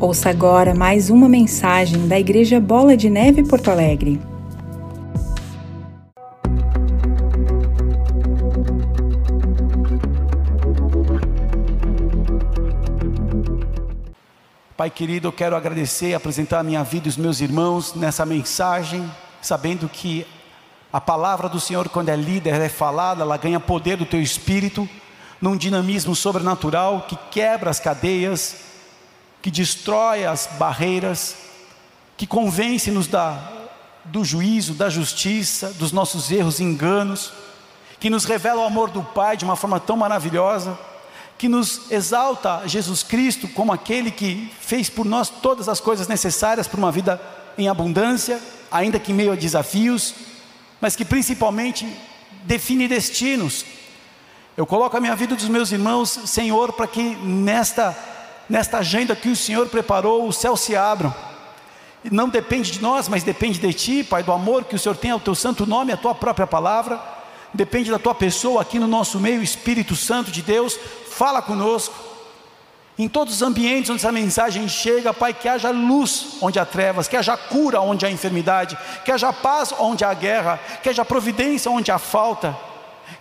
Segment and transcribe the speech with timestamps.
[0.00, 4.18] Ouça agora mais uma mensagem da Igreja Bola de Neve Porto Alegre.
[14.74, 18.24] Pai querido, eu quero agradecer e apresentar a minha vida e os meus irmãos nessa
[18.24, 19.04] mensagem,
[19.42, 20.26] sabendo que
[20.90, 24.88] a palavra do Senhor, quando é líder, é falada, ela ganha poder do teu espírito,
[25.42, 28.69] num dinamismo sobrenatural que quebra as cadeias,
[29.42, 31.36] que destrói as barreiras,
[32.16, 33.08] que convence-nos
[34.04, 37.32] do juízo, da justiça, dos nossos erros e enganos,
[37.98, 40.78] que nos revela o amor do Pai de uma forma tão maravilhosa,
[41.38, 46.68] que nos exalta Jesus Cristo como aquele que fez por nós todas as coisas necessárias
[46.68, 47.20] para uma vida
[47.56, 50.14] em abundância, ainda que em meio a desafios,
[50.80, 51.86] mas que principalmente
[52.44, 53.64] define destinos.
[54.56, 57.96] Eu coloco a minha vida dos meus irmãos, Senhor, para que nesta
[58.50, 61.14] nesta agenda que o Senhor preparou, os céus se abram.
[62.10, 65.12] Não depende de nós, mas depende de Ti, Pai, do amor que o Senhor tem
[65.12, 67.00] ao Teu santo nome, a Tua própria palavra.
[67.54, 70.76] Depende da Tua pessoa aqui no nosso meio, Espírito Santo de Deus,
[71.10, 71.94] fala conosco.
[72.98, 77.06] Em todos os ambientes onde essa mensagem chega, Pai, que haja luz onde há trevas,
[77.06, 81.70] que haja cura onde há enfermidade, que haja paz onde há guerra, que haja providência
[81.70, 82.56] onde há falta,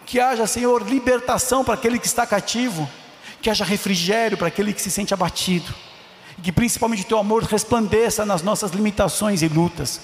[0.08, 2.90] que haja, Senhor, libertação para aquele que está cativo
[3.42, 5.74] que haja refrigério para aquele que se sente abatido,
[6.38, 10.00] e que principalmente o teu amor resplandeça nas nossas limitações e lutas,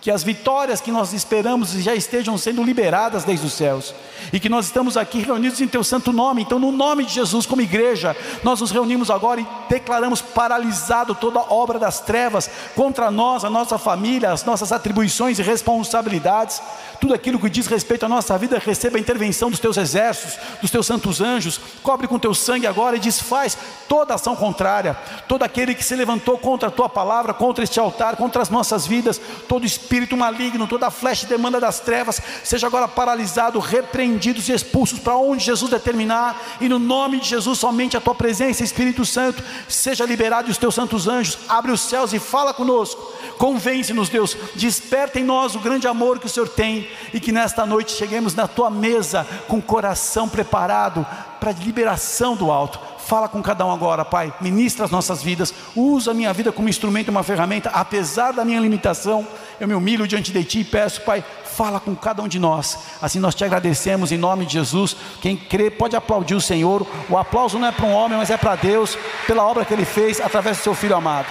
[0.00, 3.92] que as vitórias que nós esperamos já estejam sendo liberadas desde os céus,
[4.32, 7.44] e que nós estamos aqui reunidos em Teu santo nome, então, no nome de Jesus,
[7.44, 13.10] como igreja, nós nos reunimos agora e declaramos paralisado toda a obra das trevas contra
[13.10, 16.62] nós, a nossa família, as nossas atribuições e responsabilidades,
[17.00, 20.70] tudo aquilo que diz respeito à nossa vida, receba a intervenção dos Teus exércitos, dos
[20.70, 23.56] Teus santos anjos, cobre com Teu sangue agora e desfaz
[23.88, 24.96] toda ação contrária,
[25.28, 28.86] todo aquele que se levantou contra a Tua palavra, contra este altar, contra as nossas
[28.86, 34.52] vidas, todo espírito maligno, toda flecha e demanda das trevas, seja agora paralisado, repreendidos e
[34.52, 39.04] expulsos para onde Jesus determinar, e no nome de Jesus, somente a tua presença, Espírito
[39.04, 44.08] Santo, seja liberado e os teus santos anjos, abre os céus e fala conosco, convence-nos,
[44.08, 47.92] Deus, desperta em nós o grande amor que o Senhor tem, e que nesta noite
[47.92, 51.06] cheguemos na tua mesa com o coração preparado
[51.40, 54.34] para a liberação do alto Fala com cada um agora, Pai.
[54.40, 55.54] Ministra as nossas vidas.
[55.76, 57.70] Usa a minha vida como instrumento, uma ferramenta.
[57.70, 59.24] Apesar da minha limitação,
[59.60, 62.76] eu me humilho diante de Ti e peço, Pai, fala com cada um de nós.
[63.00, 64.96] Assim nós te agradecemos em nome de Jesus.
[65.22, 66.84] Quem crê pode aplaudir o Senhor.
[67.08, 69.84] O aplauso não é para um homem, mas é para Deus, pela obra que Ele
[69.84, 71.28] fez através do Seu Filho amado.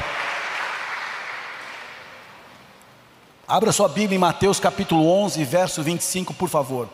[3.48, 6.90] Abra sua Bíblia em Mateus capítulo 11, verso 25, por favor.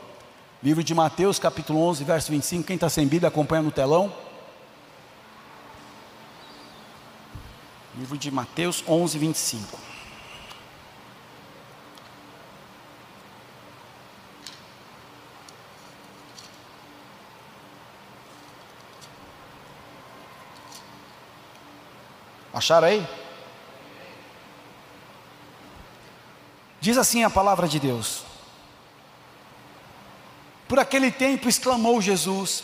[0.62, 2.66] Livro de Mateus, capítulo 11, verso 25.
[2.66, 4.14] Quem está sem Bíblia, acompanha no telão.
[7.98, 9.80] Livro de Mateus 11, 25.
[22.54, 23.21] Acharam aí?
[26.82, 28.24] Diz assim a palavra de Deus.
[30.68, 32.64] Por aquele tempo exclamou Jesus: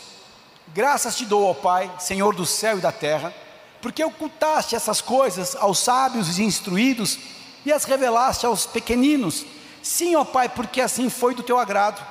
[0.68, 3.32] Graças te dou, ó Pai, Senhor do céu e da terra
[3.80, 7.18] porque ocultaste essas coisas aos sábios e instruídos
[7.64, 9.44] e as revelaste aos pequeninos.
[9.82, 12.04] Sim, ó Pai, porque assim foi do teu agrado.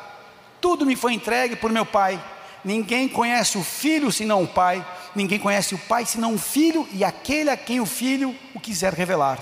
[0.62, 2.22] Tudo me foi entregue por meu Pai.
[2.64, 4.86] Ninguém conhece o Filho senão o Pai,
[5.16, 8.94] ninguém conhece o Pai senão o Filho e aquele a quem o Filho o quiser
[8.94, 9.40] revelar.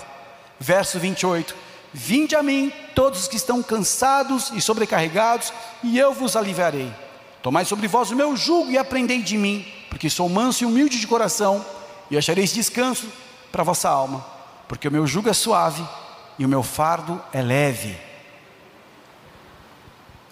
[0.58, 1.54] Verso 28:
[1.98, 5.50] Vinde a mim, todos os que estão cansados e sobrecarregados,
[5.82, 6.92] e eu vos aliviarei.
[7.42, 11.00] Tomai sobre vós o meu jugo e aprendei de mim, porque sou manso e humilde
[11.00, 11.64] de coração
[12.10, 13.10] e achareis descanso
[13.50, 14.22] para vossa alma,
[14.68, 15.82] porque o meu jugo é suave
[16.38, 17.96] e o meu fardo é leve.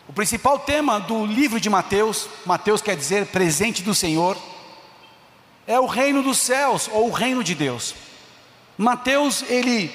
[0.07, 4.37] O principal tema do livro de Mateus, Mateus quer dizer presente do Senhor,
[5.67, 7.95] é o reino dos céus ou o reino de Deus.
[8.77, 9.91] Mateus, ele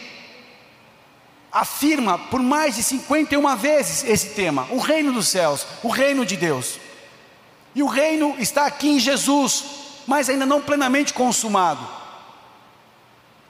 [1.51, 6.37] afirma por mais de 51 vezes esse tema, o reino dos céus, o reino de
[6.37, 6.79] Deus.
[7.73, 9.63] E o reino está aqui em Jesus,
[10.07, 11.87] mas ainda não plenamente consumado.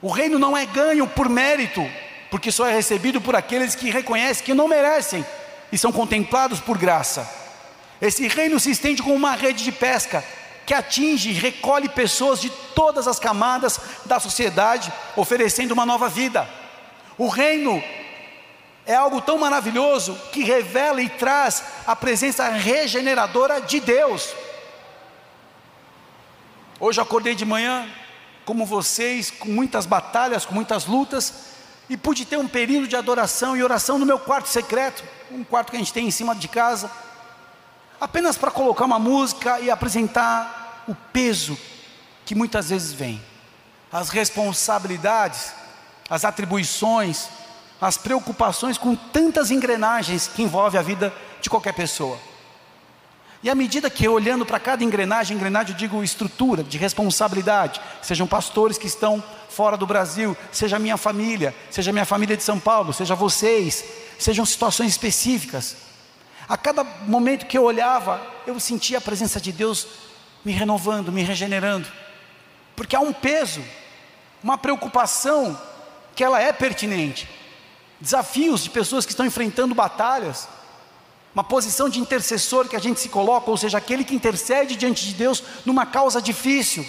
[0.02, 1.86] O reino não é ganho por mérito,
[2.30, 5.24] porque só é recebido por aqueles que reconhecem que não merecem
[5.70, 7.28] e são contemplados por graça.
[8.00, 10.24] Esse reino se estende como uma rede de pesca
[10.64, 16.48] que atinge e recolhe pessoas de todas as camadas da sociedade, oferecendo uma nova vida.
[17.20, 17.84] O reino
[18.86, 24.34] é algo tão maravilhoso que revela e traz a presença regeneradora de Deus.
[26.80, 27.86] Hoje eu acordei de manhã,
[28.46, 31.50] como vocês, com muitas batalhas, com muitas lutas,
[31.90, 35.68] e pude ter um período de adoração e oração no meu quarto secreto, um quarto
[35.68, 36.90] que a gente tem em cima de casa,
[38.00, 41.58] apenas para colocar uma música e apresentar o peso
[42.24, 43.22] que muitas vezes vem,
[43.92, 45.59] as responsabilidades,
[46.10, 47.28] as atribuições,
[47.80, 52.18] as preocupações com tantas engrenagens que envolve a vida de qualquer pessoa.
[53.42, 57.80] E à medida que eu olhando para cada engrenagem, engrenagem eu digo estrutura, de responsabilidade,
[58.02, 62.60] sejam pastores que estão fora do Brasil, seja minha família, seja minha família de São
[62.60, 63.82] Paulo, seja vocês,
[64.18, 65.76] sejam situações específicas.
[66.46, 69.86] A cada momento que eu olhava, eu sentia a presença de Deus
[70.44, 71.88] me renovando, me regenerando.
[72.76, 73.62] Porque há um peso,
[74.42, 75.58] uma preocupação
[76.14, 77.28] que ela é pertinente.
[78.00, 80.48] Desafios de pessoas que estão enfrentando batalhas,
[81.34, 85.06] uma posição de intercessor que a gente se coloca, ou seja, aquele que intercede diante
[85.06, 86.84] de Deus numa causa difícil.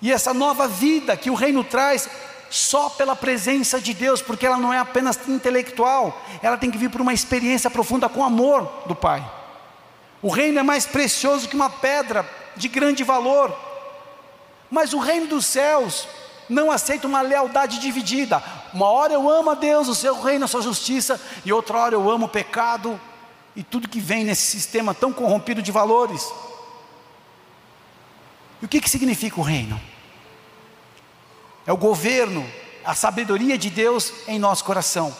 [0.00, 2.08] E essa nova vida que o reino traz
[2.50, 6.90] só pela presença de Deus, porque ela não é apenas intelectual, ela tem que vir
[6.90, 9.24] por uma experiência profunda com o amor do Pai.
[10.20, 13.56] O reino é mais precioso que uma pedra de grande valor,
[14.70, 16.06] mas o reino dos céus
[16.52, 18.42] não aceita uma lealdade dividida.
[18.72, 21.94] Uma hora eu amo a Deus, o seu reino, a sua justiça, e outra hora
[21.94, 23.00] eu amo o pecado
[23.56, 26.32] e tudo que vem nesse sistema tão corrompido de valores.
[28.60, 29.80] E o que, que significa o reino?
[31.66, 32.48] É o governo,
[32.84, 35.14] a sabedoria de Deus em nosso coração.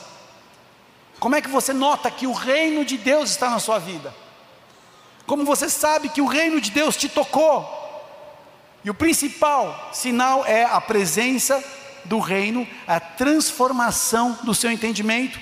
[1.19, 4.14] Como é que você nota que o reino de Deus está na sua vida?
[5.26, 7.81] Como você sabe que o reino de Deus te tocou?
[8.84, 11.62] E o principal sinal é a presença
[12.05, 15.38] do reino, a transformação do seu entendimento.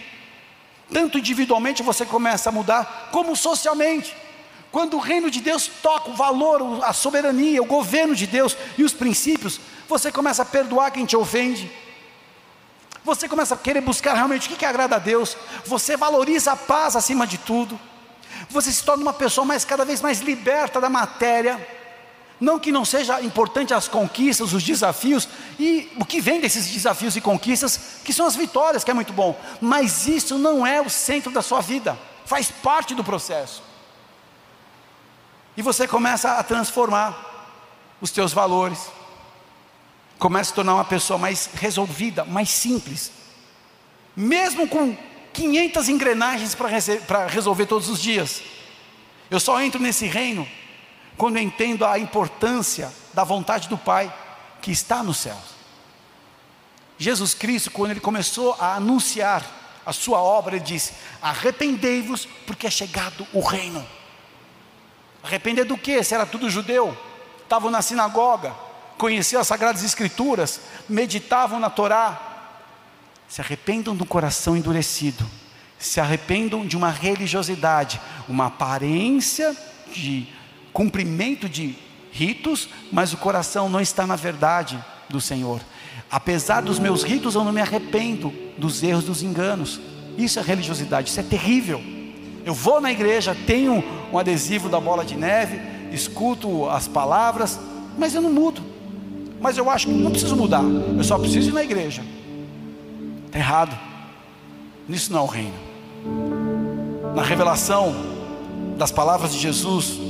[0.92, 4.14] Tanto individualmente você começa a mudar, como socialmente.
[4.70, 8.84] Quando o reino de Deus toca o valor, a soberania, o governo de Deus e
[8.84, 9.58] os princípios,
[9.88, 11.70] você começa a perdoar quem te ofende.
[13.02, 15.36] Você começa a querer buscar realmente o que, que agrada a Deus.
[15.64, 17.80] Você valoriza a paz acima de tudo.
[18.50, 21.79] Você se torna uma pessoa mais cada vez mais liberta da matéria
[22.40, 25.28] não que não seja importante as conquistas, os desafios
[25.58, 29.12] e o que vem desses desafios e conquistas, que são as vitórias, que é muito
[29.12, 33.62] bom, mas isso não é o centro da sua vida, faz parte do processo.
[35.56, 37.26] E você começa a transformar
[38.00, 38.88] os teus valores,
[40.18, 43.12] começa a tornar uma pessoa mais resolvida, mais simples,
[44.16, 44.96] mesmo com
[45.34, 48.42] 500 engrenagens para resolver todos os dias.
[49.30, 50.48] Eu só entro nesse reino
[51.20, 54.10] quando eu entendo a importância da vontade do Pai
[54.62, 55.54] que está nos céus.
[56.96, 59.44] Jesus Cristo, quando ele começou a anunciar
[59.84, 63.86] a sua obra, ele disse: Arrependei-vos, porque é chegado o reino.
[65.22, 66.02] Arrepender do que?
[66.02, 66.96] Se era tudo judeu,
[67.42, 68.54] estavam na sinagoga,
[68.96, 70.58] conheciam as Sagradas Escrituras,
[70.88, 72.18] meditavam na Torá.
[73.28, 75.28] Se arrependam do coração endurecido,
[75.78, 79.54] se arrependam de uma religiosidade, uma aparência
[79.92, 80.39] de
[80.72, 81.74] cumprimento de
[82.12, 85.60] ritos, mas o coração não está na verdade do Senhor.
[86.10, 89.80] Apesar dos meus ritos, eu não me arrependo dos erros, dos enganos.
[90.18, 91.80] Isso é religiosidade, isso é terrível.
[92.44, 95.60] Eu vou na igreja, tenho um adesivo da bola de neve,
[95.92, 97.60] escuto as palavras,
[97.96, 98.62] mas eu não mudo.
[99.40, 102.02] Mas eu acho que não preciso mudar, eu só preciso ir na igreja.
[103.26, 103.78] Está errado.
[104.88, 105.54] Nisso não é o reino.
[107.14, 107.94] Na revelação
[108.76, 110.09] das palavras de Jesus,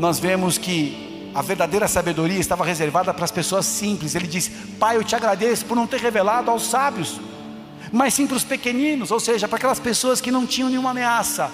[0.00, 4.14] nós vemos que a verdadeira sabedoria estava reservada para as pessoas simples.
[4.14, 7.20] Ele diz: Pai, eu te agradeço por não ter revelado aos sábios,
[7.92, 11.50] mas sim para os pequeninos, ou seja, para aquelas pessoas que não tinham nenhuma ameaça.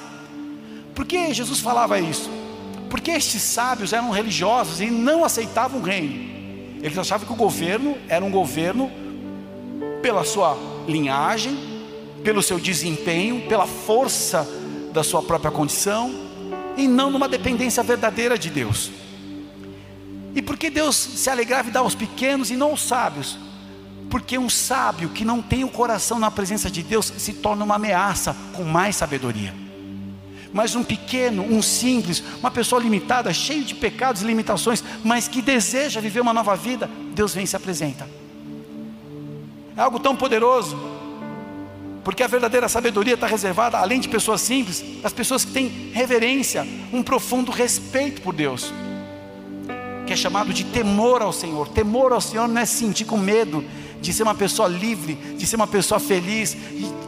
[0.95, 2.31] Por que Jesus falava isso?
[2.89, 6.37] Porque estes sábios eram religiosos e não aceitavam o reino.
[6.81, 8.89] Eles achavam que o governo era um governo
[10.01, 11.59] pela sua linhagem,
[12.23, 14.49] pelo seu desempenho, pela força
[14.93, 16.26] da sua própria condição
[16.77, 18.91] e não numa dependência verdadeira de Deus.
[20.35, 23.39] E por que Deus se alegrava e dá aos pequenos e não aos sábios?
[24.11, 27.77] Porque um sábio que não tem o coração na presença de Deus se torna uma
[27.77, 29.55] ameaça com mais sabedoria.
[30.53, 35.43] Mas um pequeno, um simples, uma pessoa limitada, cheio de pecados e limitações, mas que
[35.43, 38.09] deseja viver uma nova vida, Deus vem e se apresenta.
[39.77, 40.96] É algo tão poderoso
[42.07, 46.65] porque a verdadeira sabedoria está reservada, além de pessoas simples, às pessoas que têm reverência,
[46.93, 48.73] um profundo respeito por Deus,
[50.07, 51.67] que é chamado de temor ao Senhor.
[51.67, 53.65] Temor ao Senhor não é se sentir com medo
[54.01, 56.57] de ser uma pessoa livre, de ser uma pessoa feliz,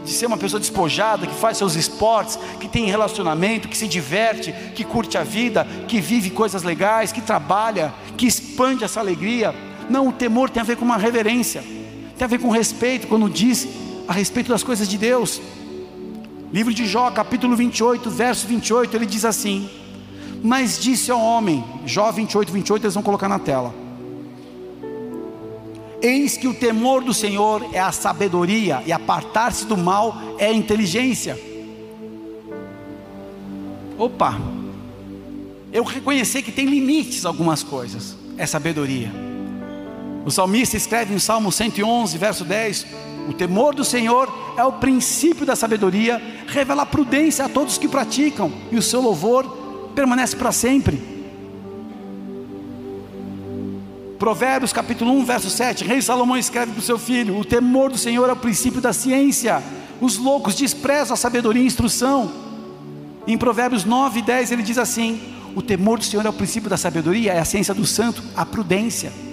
[0.05, 4.53] de ser uma pessoa despojada, que faz seus esportes, que tem relacionamento, que se diverte,
[4.75, 9.55] que curte a vida, que vive coisas legais, que trabalha, que expande essa alegria.
[9.89, 11.63] Não, o temor tem a ver com uma reverência,
[12.17, 15.41] tem a ver com respeito, quando diz a respeito das coisas de Deus.
[16.51, 19.69] Livro de Jó, capítulo 28, verso 28, ele diz assim:
[20.43, 23.75] Mas disse ao homem, Jó 28, 28, eles vão colocar na tela.
[26.01, 30.53] Eis que o temor do Senhor é a sabedoria, e apartar-se do mal é a
[30.53, 31.39] inteligência.
[33.99, 34.41] Opa,
[35.71, 39.13] eu reconhecer que tem limites algumas coisas, é sabedoria.
[40.25, 42.87] O salmista escreve em Salmo 111, verso 10:
[43.29, 48.51] O temor do Senhor é o princípio da sabedoria, revela prudência a todos que praticam,
[48.73, 49.45] e o seu louvor
[49.95, 50.99] permanece para sempre.
[54.19, 57.99] Provérbios capítulo 1, verso 7, Rei Salomão escreve para o seu filho: O temor do
[57.99, 59.63] Senhor é o princípio da ciência,
[60.01, 62.33] os loucos desprezam a sabedoria e instrução.
[63.27, 65.21] Em Provérbios 9 e 10 ele diz assim:
[65.55, 68.47] O temor do Senhor é o princípio da sabedoria, é a ciência do santo, a
[68.47, 69.28] prudência.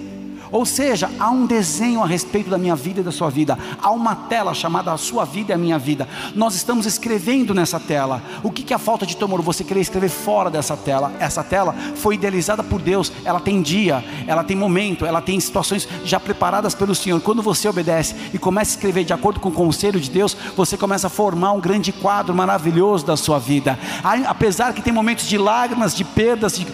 [0.56, 3.58] Ou seja, há um desenho a respeito da minha vida e da sua vida.
[3.78, 6.08] Há uma tela chamada a sua vida e a minha vida.
[6.34, 8.22] Nós estamos escrevendo nessa tela.
[8.42, 9.42] O que é a falta de temor?
[9.42, 11.12] Você querer escrever fora dessa tela.
[11.20, 13.12] Essa tela foi idealizada por Deus.
[13.22, 17.20] Ela tem dia, ela tem momento, ela tem situações já preparadas pelo Senhor.
[17.20, 20.74] Quando você obedece e começa a escrever de acordo com o conselho de Deus, você
[20.78, 23.78] começa a formar um grande quadro maravilhoso da sua vida.
[24.26, 26.66] Apesar que tem momentos de lágrimas, de perdas, de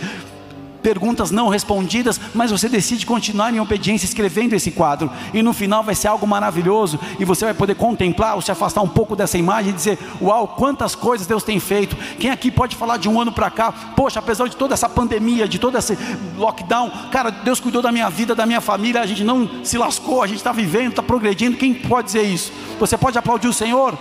[0.83, 5.83] perguntas não respondidas, mas você decide continuar em obediência escrevendo esse quadro, e no final
[5.83, 9.39] vai ser algo maravilhoso, e você vai poder contemplar ou se afastar um pouco dessa
[9.39, 11.97] imagem e dizer: Uau, quantas coisas Deus tem feito.
[12.19, 13.73] Quem aqui pode falar de um ano para cá?
[13.97, 15.97] Poxa, apesar de toda essa pandemia, de todo esse
[16.37, 20.23] lockdown, cara, Deus cuidou da minha vida, da minha família, a gente não se lascou,
[20.23, 21.57] a gente está vivendo, está progredindo.
[21.57, 22.53] Quem pode dizer isso?
[22.79, 23.97] Você pode aplaudir o Senhor?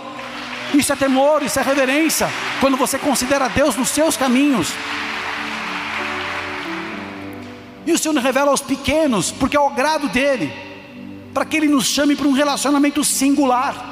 [0.74, 4.72] Isso é temor, isso é reverência, quando você considera Deus nos seus caminhos.
[7.86, 10.52] E o Senhor revela aos pequenos, porque é o grado dele,
[11.34, 13.90] para que ele nos chame para um relacionamento singular.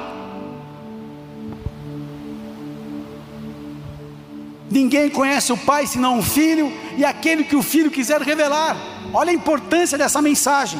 [4.69, 8.77] Ninguém conhece o Pai senão o Filho, e aquele que o Filho quiser revelar.
[9.13, 10.79] Olha a importância dessa mensagem.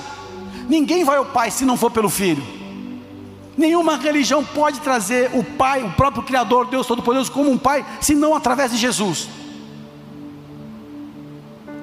[0.69, 2.41] Ninguém vai ao Pai se não for pelo Filho.
[3.57, 8.33] Nenhuma religião pode trazer o Pai, o próprio Criador, Deus Todo-Poderoso, como um Pai, senão
[8.33, 9.27] através de Jesus.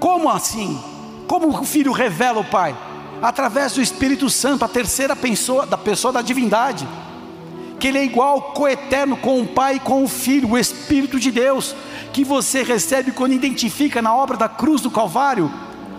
[0.00, 0.80] Como assim?
[1.28, 2.74] Como o Filho revela o Pai?
[3.20, 6.88] Através do Espírito Santo, a terceira pessoa da pessoa da divindade.
[7.78, 11.30] Que ele é igual, coeterno com o Pai e com o Filho, o Espírito de
[11.30, 11.76] Deus,
[12.14, 15.52] que você recebe quando identifica na obra da cruz do Calvário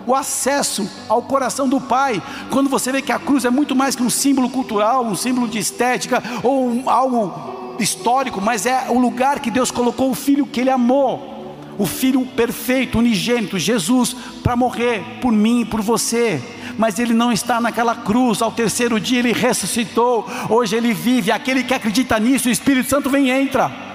[0.04, 2.20] o acesso ao coração do Pai.
[2.50, 5.46] Quando você vê que a cruz é muito mais que um símbolo cultural, um símbolo
[5.46, 10.44] de estética ou um, algo histórico, mas é o lugar que Deus colocou o filho
[10.44, 11.39] que ele amou
[11.78, 16.42] o Filho perfeito, unigênito, Jesus, para morrer por mim e por você.
[16.78, 21.30] Mas ele não está naquela cruz, ao terceiro dia ele ressuscitou, hoje ele vive.
[21.30, 23.90] Aquele que acredita nisso, o Espírito Santo vem e entra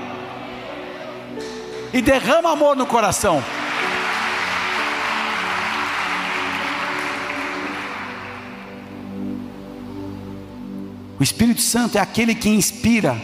[1.96, 3.42] e derrama amor no coração.
[11.18, 13.16] O Espírito Santo é aquele que inspira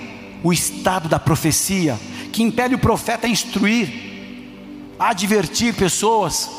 [0.42, 2.00] o estado da profecia,
[2.32, 4.11] que impele o profeta a instruir,
[5.00, 6.50] advertir pessoas,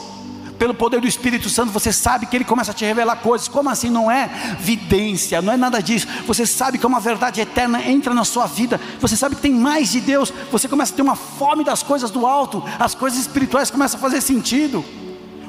[0.62, 3.48] pelo poder do Espírito Santo, você sabe que ele começa a te revelar coisas.
[3.48, 3.90] Como assim?
[3.90, 4.28] Não é
[4.60, 6.06] vidência, não é nada disso.
[6.24, 8.80] Você sabe que uma verdade eterna entra na sua vida.
[9.00, 10.32] Você sabe que tem mais de Deus.
[10.52, 12.62] Você começa a ter uma fome das coisas do alto.
[12.78, 14.84] As coisas espirituais começam a fazer sentido.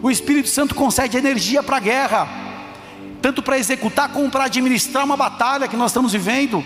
[0.01, 2.27] O Espírito Santo concede energia para a guerra,
[3.21, 6.65] tanto para executar como para administrar uma batalha que nós estamos vivendo.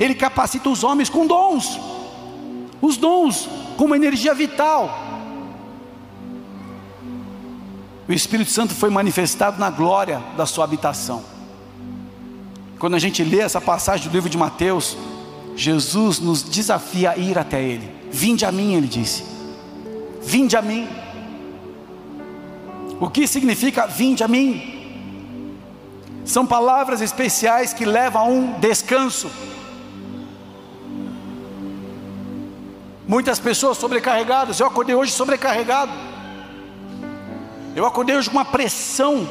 [0.00, 1.78] Ele capacita os homens com dons,
[2.82, 5.03] os dons, com uma energia vital.
[8.08, 11.24] O Espírito Santo foi manifestado na glória da sua habitação.
[12.78, 14.96] Quando a gente lê essa passagem do livro de Mateus,
[15.56, 17.90] Jesus nos desafia a ir até Ele.
[18.10, 19.24] Vinde a mim, Ele disse.
[20.22, 20.86] Vinde a mim.
[23.00, 24.74] O que significa vinde a mim?
[26.24, 29.30] São palavras especiais que levam a um descanso.
[33.06, 36.13] Muitas pessoas sobrecarregadas, eu acordei hoje sobrecarregado.
[37.76, 39.28] Eu acordei hoje com uma pressão.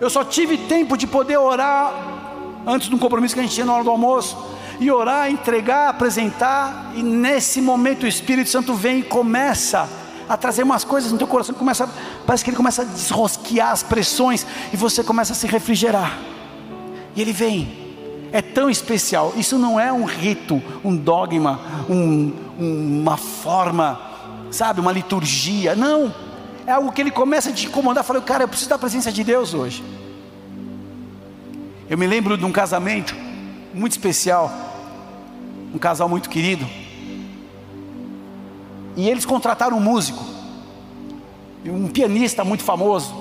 [0.00, 1.92] Eu só tive tempo de poder orar
[2.64, 4.36] antes de um compromisso que a gente tinha na hora do almoço.
[4.78, 6.92] E orar, entregar, apresentar.
[6.94, 9.88] E nesse momento o Espírito Santo vem e começa
[10.28, 11.56] a trazer umas coisas no teu coração.
[11.56, 11.90] Começa,
[12.24, 14.46] parece que ele começa a desrosquear as pressões.
[14.72, 16.16] E você começa a se refrigerar.
[17.16, 17.88] E ele vem.
[18.30, 19.32] É tão especial.
[19.36, 21.58] Isso não é um rito, um dogma,
[21.88, 24.00] um, uma forma,
[24.52, 25.74] sabe, uma liturgia.
[25.74, 26.27] Não
[26.68, 28.04] é algo que ele começa a te incomodar.
[28.04, 29.82] Falei, cara, eu preciso da presença de Deus hoje.
[31.88, 33.16] Eu me lembro de um casamento
[33.72, 34.52] muito especial,
[35.74, 36.66] um casal muito querido,
[38.94, 40.22] e eles contrataram um músico,
[41.64, 43.14] um pianista muito famoso,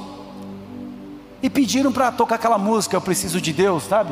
[1.41, 4.11] e pediram para tocar aquela música, Eu Preciso de Deus, sabe?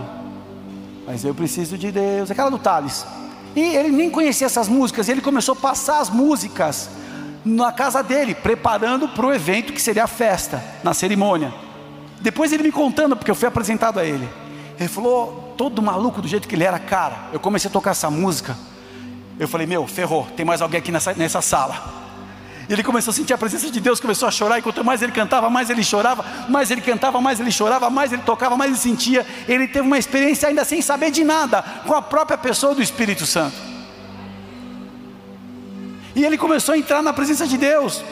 [1.06, 3.06] Mas eu preciso de Deus, aquela do Thales.
[3.54, 6.90] E ele nem conhecia essas músicas, ele começou a passar as músicas
[7.46, 11.54] na casa dele, preparando para o evento que seria a festa, na cerimônia.
[12.20, 14.28] Depois ele me contando, porque eu fui apresentado a ele.
[14.80, 17.30] Ele falou, todo maluco do jeito que ele era, cara.
[17.32, 18.58] Eu comecei a tocar essa música.
[19.40, 22.04] Eu falei, meu, ferrou, tem mais alguém aqui nessa, nessa sala.
[22.68, 25.12] Ele começou a sentir a presença de Deus, começou a chorar, e quanto mais ele
[25.12, 28.80] cantava, mais ele chorava, mais ele cantava, mais ele chorava, mais ele tocava, mais ele
[28.80, 29.26] sentia.
[29.48, 33.26] Ele teve uma experiência ainda sem saber de nada, com a própria pessoa do Espírito
[33.26, 33.75] Santo.
[36.16, 38.04] E ele começou a entrar na presença de Deus,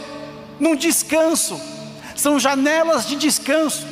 [0.60, 1.60] num descanso.
[2.16, 3.88] São janelas de descanso.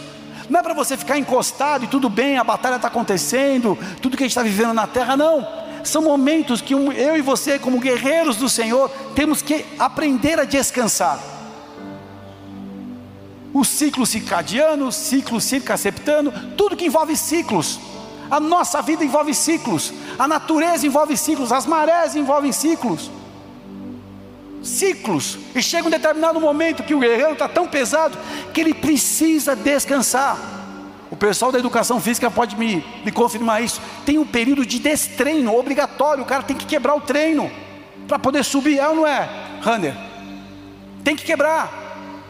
[0.50, 4.24] Não é para você ficar encostado e tudo bem, a batalha está acontecendo, tudo que
[4.24, 8.38] a gente está vivendo na terra, não são momentos que eu e você, como guerreiros
[8.38, 11.20] do Senhor, temos que aprender a descansar.
[13.53, 17.80] O ciclo circadiano, o ciclo circaceptano, tudo que envolve ciclos.
[18.30, 23.12] A nossa vida envolve ciclos, a natureza envolve ciclos, as marés envolvem ciclos.
[24.62, 28.18] Ciclos, e chega um determinado momento que o guerreiro está tão pesado
[28.53, 30.38] que ele precisa descansar.
[31.10, 33.82] O pessoal da educação física pode me, me confirmar isso.
[34.06, 36.24] Tem um período de destreino obrigatório.
[36.24, 37.51] O cara tem que quebrar o treino
[38.08, 39.30] para poder subir, é ou não é,
[39.62, 39.94] Runner?
[41.03, 41.82] Tem que quebrar.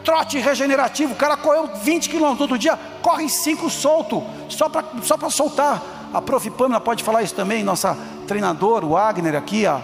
[0.02, 1.12] Trote regenerativo.
[1.12, 5.82] O cara correu 20 quilômetros outro dia, corre 5 solto, só para só soltar.
[6.12, 6.50] A prof.
[6.50, 7.96] Pamela pode falar isso também, nossa
[8.26, 9.80] treinadora, o Wagner aqui, a,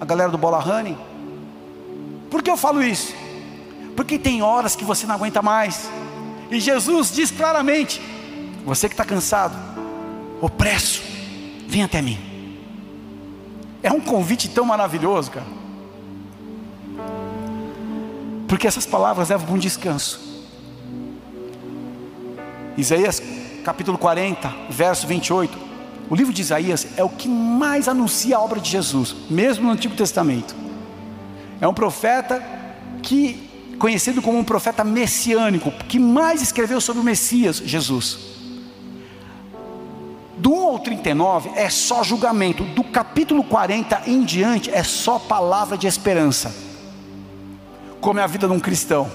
[0.00, 1.13] a galera do Bola Running.
[2.34, 3.14] Por que eu falo isso?
[3.94, 5.88] Porque tem horas que você não aguenta mais.
[6.50, 8.02] E Jesus diz claramente:
[8.64, 9.56] você que está cansado,
[10.40, 11.00] opresso,
[11.68, 12.18] vem até mim.
[13.84, 15.46] É um convite tão maravilhoso, cara.
[18.48, 20.20] Porque essas palavras levam para um descanso.
[22.76, 23.22] Isaías
[23.62, 25.56] capítulo 40, verso 28.
[26.10, 29.70] O livro de Isaías é o que mais anuncia a obra de Jesus, mesmo no
[29.70, 30.63] Antigo Testamento.
[31.60, 32.42] É um profeta
[33.02, 38.34] que, conhecido como um profeta messiânico, que mais escreveu sobre o Messias, Jesus.
[40.36, 45.78] Do 1 ao 39 é só julgamento, do capítulo 40 em diante é só palavra
[45.78, 46.54] de esperança.
[48.00, 49.10] Como é a vida de um cristão.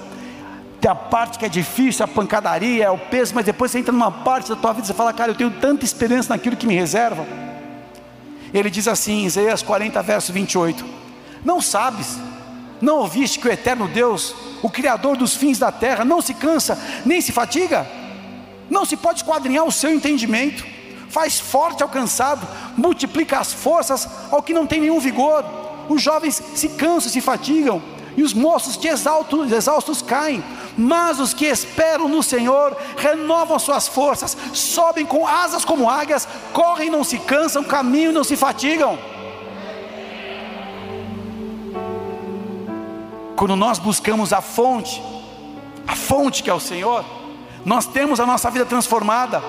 [0.79, 3.91] Tem a parte que é difícil, a pancadaria, é o peso, mas depois você entra
[3.91, 6.65] numa parte da tua vida e você fala, cara, eu tenho tanta esperança naquilo que
[6.65, 7.27] me reserva.
[8.53, 10.85] Ele diz assim, Isaías 40, verso 28:
[11.43, 12.17] Não sabes,
[12.81, 16.77] não ouviste que o eterno Deus, o Criador dos fins da terra, não se cansa,
[17.05, 17.87] nem se fatiga?
[18.69, 24.41] Não se pode esquadrinhar o seu entendimento faz forte ao cansado, multiplica as forças ao
[24.41, 25.43] que não tem nenhum vigor.
[25.89, 27.81] Os jovens se cansam, se fatigam,
[28.15, 30.43] e os moços de exaltos, exaustos caem.
[30.77, 36.89] Mas os que esperam no Senhor renovam suas forças, sobem com asas como águias, correm
[36.89, 38.97] não se cansam, caminham não se fatigam.
[43.39, 45.01] Quando nós buscamos a fonte,
[45.87, 47.05] a fonte que é o Senhor,
[47.63, 49.41] nós temos a nossa vida transformada.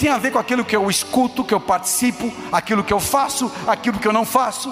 [0.00, 3.52] Tem a ver com aquilo que eu escuto, que eu participo, aquilo que eu faço,
[3.68, 4.68] aquilo que eu não faço.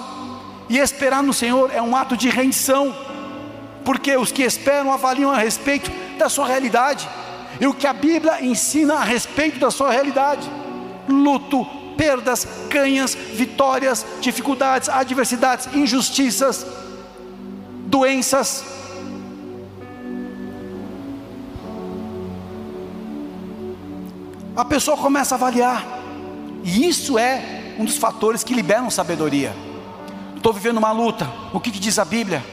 [0.67, 2.93] E esperar no Senhor é um ato de rendição,
[3.85, 7.07] porque os que esperam avaliam a respeito da sua realidade,
[7.61, 10.51] e o que a Bíblia ensina a respeito da sua realidade:
[11.07, 16.82] luto, perdas, ganhas, vitórias, dificuldades, adversidades, injustiças,
[17.93, 18.65] doenças,
[24.55, 25.85] a pessoa começa a avaliar,
[26.63, 29.55] e isso é um dos fatores que liberam sabedoria.
[30.35, 32.43] Estou vivendo uma luta, o que, que diz a Bíblia?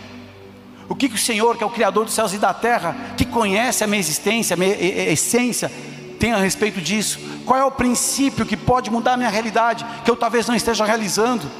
[0.90, 3.24] O que, que o Senhor, que é o Criador dos céus e da terra, que
[3.24, 5.72] conhece a minha existência, a minha essência,
[6.18, 7.18] tem a respeito disso?
[7.46, 10.85] Qual é o princípio que pode mudar a minha realidade, que eu talvez não esteja
[10.85, 11.50] realizando?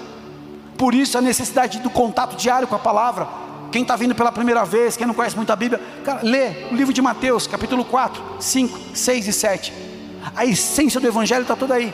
[0.77, 3.50] Por isso a necessidade do contato diário com a palavra.
[3.71, 6.75] Quem está vindo pela primeira vez, quem não conhece muito a Bíblia, cara, lê o
[6.75, 9.91] livro de Mateus, capítulo 4, 5, 6 e 7
[10.35, 11.93] a essência do Evangelho está toda aí.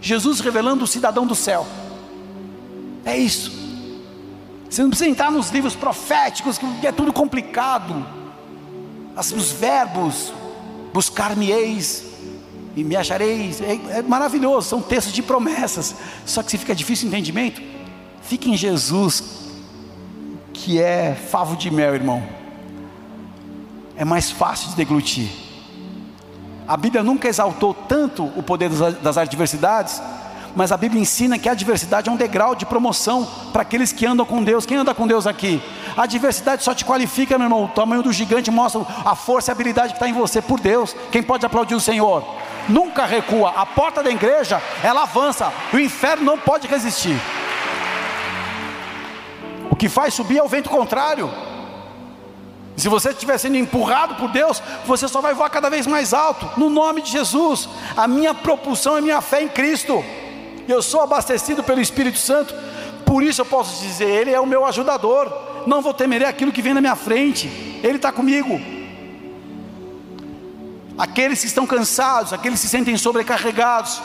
[0.00, 1.66] Jesus revelando o cidadão do céu.
[3.04, 3.52] É isso.
[4.68, 8.06] Você não precisa entrar nos livros proféticos, que é tudo complicado.
[9.16, 10.32] Os verbos,
[10.92, 12.04] buscar-me-eis
[12.74, 15.94] e me achareis, é, é, maravilhoso, são textos de promessas.
[16.26, 17.62] Só que se fica difícil o entendimento,
[18.22, 19.45] fique em Jesus,
[20.66, 22.20] que é favo de mel, irmão.
[23.96, 25.30] é mais fácil de deglutir.
[26.66, 28.68] A Bíblia nunca exaltou tanto o poder
[29.00, 30.02] das adversidades,
[30.56, 34.04] mas a Bíblia ensina que a adversidade é um degrau de promoção para aqueles que
[34.04, 34.66] andam com Deus.
[34.66, 35.62] Quem anda com Deus aqui?
[35.96, 37.64] A adversidade só te qualifica, meu irmão.
[37.66, 40.58] O tamanho do gigante mostra a força e a habilidade que está em você por
[40.58, 40.96] Deus.
[41.12, 42.24] Quem pode aplaudir o Senhor?
[42.68, 43.50] Nunca recua.
[43.50, 45.52] A porta da igreja, ela avança.
[45.72, 47.16] O inferno não pode resistir.
[49.70, 51.30] O que faz subir é o vento contrário.
[52.76, 56.48] Se você estiver sendo empurrado por Deus, você só vai voar cada vez mais alto,
[56.58, 57.68] no nome de Jesus.
[57.96, 60.04] A minha propulsão é minha fé em Cristo.
[60.68, 62.54] Eu sou abastecido pelo Espírito Santo,
[63.06, 65.32] por isso eu posso dizer: Ele é o meu ajudador.
[65.66, 67.48] Não vou temer aquilo que vem na minha frente,
[67.82, 68.60] Ele está comigo.
[70.98, 74.00] Aqueles que estão cansados, aqueles que se sentem sobrecarregados,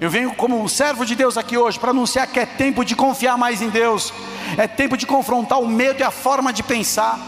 [0.00, 2.96] eu venho como um servo de Deus aqui hoje para anunciar que é tempo de
[2.96, 4.12] confiar mais em Deus,
[4.56, 7.18] é tempo de confrontar o medo e a forma de pensar.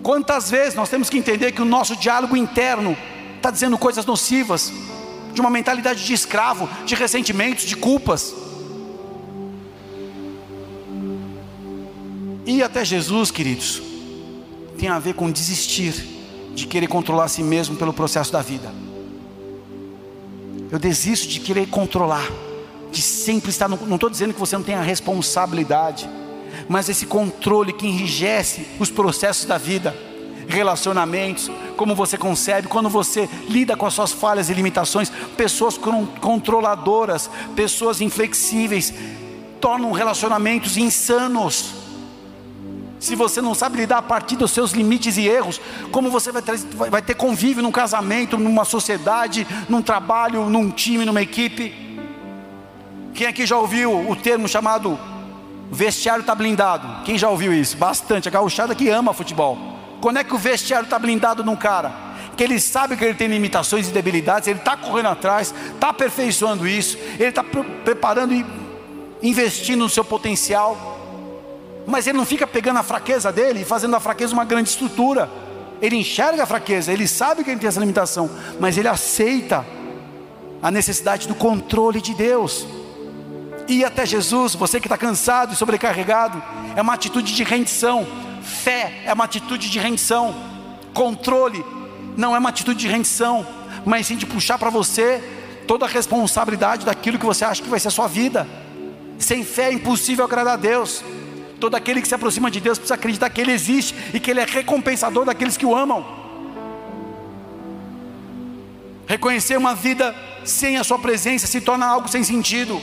[0.00, 2.96] Quantas vezes nós temos que entender que o nosso diálogo interno
[3.36, 4.72] está dizendo coisas nocivas,
[5.32, 8.34] de uma mentalidade de escravo, de ressentimentos, de culpas.
[12.46, 13.82] Ir até Jesus, queridos,
[14.78, 15.94] tem a ver com desistir
[16.54, 18.72] de querer controlar a si mesmo pelo processo da vida.
[20.70, 22.28] Eu desisto de querer controlar,
[22.92, 23.68] de sempre estar.
[23.68, 26.08] não estou dizendo que você não tem a responsabilidade,
[26.68, 29.96] mas esse controle que enrijece os processos da vida,
[30.48, 35.78] relacionamentos, como você concebe, quando você lida com as suas falhas e limitações, pessoas
[36.20, 38.92] controladoras, pessoas inflexíveis,
[39.60, 41.79] tornam relacionamentos insanos.
[43.00, 45.58] Se você não sabe lidar a partir dos seus limites e erros,
[45.90, 51.06] como você vai ter, vai ter convívio num casamento, numa sociedade, num trabalho, num time,
[51.06, 51.74] numa equipe?
[53.14, 55.00] Quem aqui já ouviu o termo chamado
[55.72, 57.02] vestiário está blindado?
[57.06, 57.74] Quem já ouviu isso?
[57.78, 58.28] Bastante.
[58.28, 59.58] A gauchada que ama futebol.
[60.02, 61.92] Quando é que o vestiário está blindado num cara?
[62.36, 66.68] Que ele sabe que ele tem limitações e debilidades, ele está correndo atrás, está aperfeiçoando
[66.68, 68.44] isso, ele está preparando e
[69.22, 70.99] investindo no seu potencial
[71.86, 75.30] mas ele não fica pegando a fraqueza dele e fazendo da fraqueza uma grande estrutura.
[75.80, 79.64] Ele enxerga a fraqueza, ele sabe que ele tem essa limitação, mas ele aceita
[80.62, 82.66] a necessidade do controle de Deus.
[83.66, 86.42] Ir até Jesus, você que está cansado e sobrecarregado,
[86.76, 88.06] é uma atitude de rendição.
[88.42, 90.34] Fé é uma atitude de rendição.
[90.92, 91.64] Controle
[92.16, 93.46] não é uma atitude de rendição,
[93.84, 95.22] mas sim de puxar para você
[95.66, 98.46] toda a responsabilidade daquilo que você acha que vai ser a sua vida.
[99.18, 101.02] Sem fé é impossível agradar a Deus.
[101.60, 104.40] Todo aquele que se aproxima de Deus precisa acreditar que Ele existe e que Ele
[104.40, 106.04] é recompensador daqueles que o amam.
[109.06, 112.80] Reconhecer uma vida sem a Sua presença se torna algo sem sentido.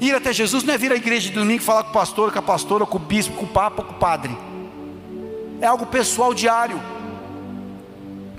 [0.00, 2.38] Ir até Jesus não é vir à igreja de domingo falar com o pastor, com
[2.38, 4.36] a pastora, com o bispo, com o papa, com o padre.
[5.60, 6.80] É algo pessoal diário.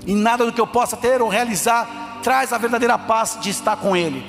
[0.06, 3.76] E nada do que eu possa ter ou realizar traz a verdadeira paz de estar
[3.76, 4.24] com Ele.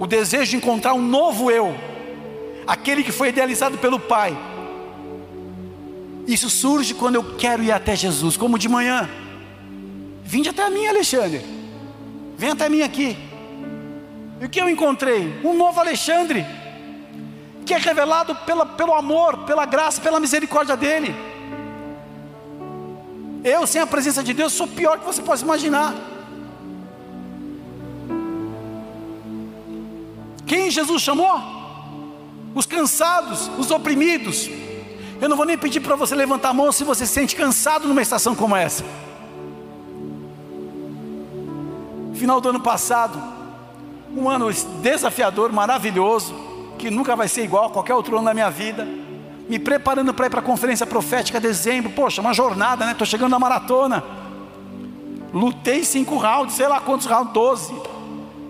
[0.00, 1.76] O desejo de encontrar um novo eu,
[2.68, 4.36] aquele que foi idealizado pelo Pai.
[6.26, 9.08] Isso surge quando eu quero ir até Jesus, como de manhã.
[10.22, 11.42] Vinde até mim, Alexandre.
[12.36, 13.16] Vem até mim aqui.
[14.38, 15.40] E o que eu encontrei?
[15.42, 16.44] Um novo Alexandre,
[17.64, 21.16] que é revelado pela, pelo amor, pela graça, pela misericórdia dele.
[23.42, 25.94] Eu, sem a presença de Deus, sou pior que você possa imaginar.
[30.46, 31.57] Quem Jesus chamou?
[32.58, 34.50] Os cansados, os oprimidos.
[35.20, 37.86] Eu não vou nem pedir para você levantar a mão se você se sente cansado
[37.86, 38.84] numa estação como essa.
[42.14, 43.16] Final do ano passado,
[44.16, 46.34] um ano desafiador, maravilhoso,
[46.76, 48.84] que nunca vai ser igual a qualquer outro ano da minha vida.
[49.48, 52.90] Me preparando para ir para a conferência profética dezembro, poxa, uma jornada, né?
[52.90, 54.02] Estou chegando na maratona.
[55.32, 57.72] Lutei cinco rounds, sei lá quantos rounds, doze.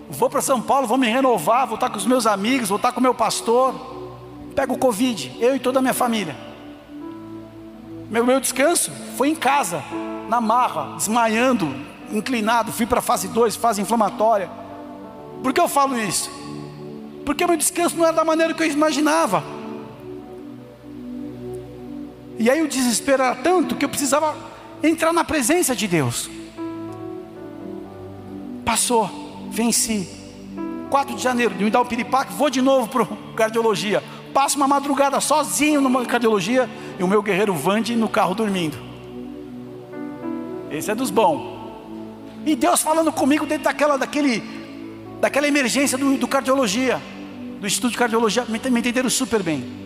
[0.09, 2.91] Vou para São Paulo, vou me renovar, vou estar com os meus amigos, vou estar
[2.91, 3.98] com o meu pastor
[4.55, 6.35] pego o Covid, eu e toda a minha família.
[8.09, 9.83] Meu, meu descanso foi em casa,
[10.27, 11.73] na marra, desmaiando,
[12.11, 14.49] inclinado, fui para fase 2, fase inflamatória.
[15.43, 16.29] Por que eu falo isso?
[17.25, 19.43] Porque meu descanso não era da maneira que eu imaginava.
[22.39, 24.35] E aí o desespero era tanto que eu precisava
[24.81, 26.29] entrar na presença de Deus.
[28.65, 30.17] Passou, venci.
[30.89, 35.19] 4 de janeiro, me dar o piripaque, vou de novo para cardiologia passo uma madrugada
[35.19, 38.77] sozinho numa cardiologia e o meu guerreiro Vande no carro dormindo.
[40.71, 41.57] Esse é dos bons.
[42.45, 44.43] E Deus falando comigo dentro daquela, daquele,
[45.19, 47.01] daquela emergência do, do cardiologia,
[47.59, 49.79] do estudo de cardiologia, me, me entenderam super bem.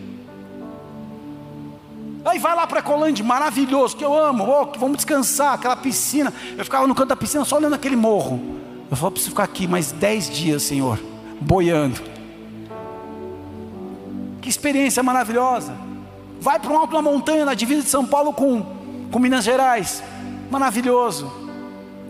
[2.24, 6.32] Aí vai lá para Colândia, maravilhoso, que eu amo, oh, vamos descansar, aquela piscina.
[6.56, 8.40] Eu ficava no canto da piscina só olhando aquele morro.
[8.90, 10.98] Eu falei, preciso ficar aqui mais dez dias, Senhor,
[11.40, 12.13] boiando.
[14.44, 15.74] Que experiência maravilhosa.
[16.38, 18.62] Vai para um alto na montanha, na divisa de São Paulo com,
[19.10, 20.02] com Minas Gerais.
[20.50, 21.32] Maravilhoso.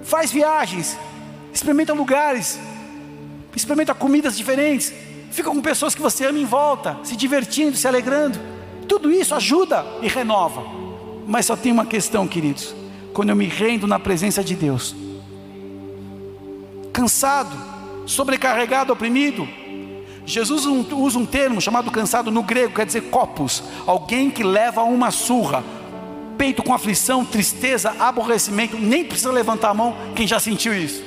[0.03, 0.99] Faz viagens,
[1.53, 2.59] experimenta lugares,
[3.55, 4.92] experimenta comidas diferentes,
[5.31, 8.37] fica com pessoas que você ama em volta, se divertindo, se alegrando.
[8.88, 10.61] Tudo isso ajuda e renova.
[11.29, 12.75] Mas só tem uma questão, queridos.
[13.12, 14.92] Quando eu me rendo na presença de Deus,
[16.92, 17.57] cansado,
[18.07, 19.49] sobrecarregado, oprimido,
[20.26, 25.10] Jesus usa um termo chamado cansado no grego, quer dizer copos, alguém que leva uma
[25.10, 25.62] surra,
[26.38, 31.04] peito com aflição, tristeza, aborrecimento, nem precisa levantar a mão quem já sentiu isso.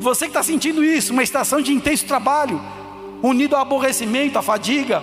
[0.00, 2.60] Você que está sentindo isso, uma estação de intenso trabalho,
[3.22, 5.02] unido ao aborrecimento, à fadiga,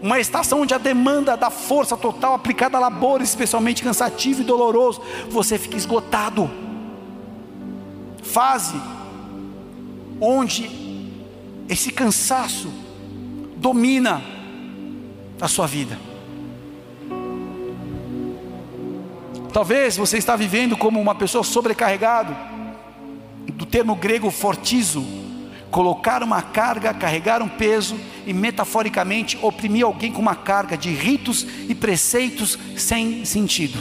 [0.00, 5.02] uma estação onde a demanda da força total aplicada a labores especialmente cansativo e doloroso,
[5.28, 6.48] você fica esgotado.
[8.22, 8.80] Fase
[10.20, 10.85] onde
[11.68, 12.72] esse cansaço
[13.56, 14.22] domina
[15.40, 15.98] a sua vida.
[19.52, 22.36] Talvez você está vivendo como uma pessoa sobrecarregado,
[23.52, 25.04] do termo grego fortizo,
[25.70, 31.46] colocar uma carga, carregar um peso e metaforicamente oprimir alguém com uma carga de ritos
[31.68, 33.78] e preceitos sem sentido.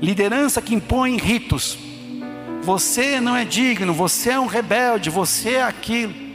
[0.00, 1.78] Liderança que impõe ritos.
[2.62, 6.29] Você não é digno, você é um rebelde, você é aquilo.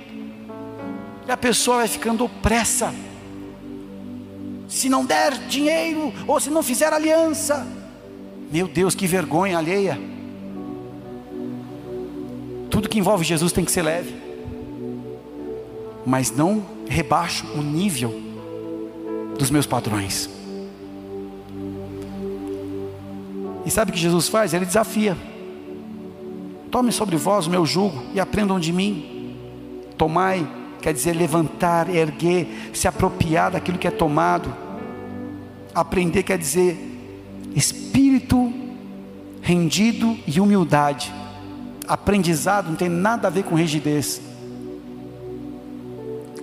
[1.28, 2.94] E a pessoa vai ficando opressa.
[4.68, 7.66] Se não der dinheiro, ou se não fizer aliança,
[8.52, 10.00] meu Deus, que vergonha alheia.
[12.70, 14.16] Tudo que envolve Jesus tem que ser leve,
[16.06, 18.14] mas não rebaixo o nível
[19.38, 20.30] dos meus padrões.
[23.66, 24.54] E sabe o que Jesus faz?
[24.54, 25.18] Ele desafia:
[26.70, 29.36] Tome sobre vós o meu jugo e aprendam de mim.
[29.98, 30.48] Tomai,
[30.86, 34.54] quer dizer levantar, erguer, se apropriar daquilo que é tomado.
[35.74, 36.78] Aprender quer dizer
[37.56, 38.54] espírito
[39.41, 41.12] rendido e humildade.
[41.88, 44.21] Aprendizado não tem nada a ver com rigidez.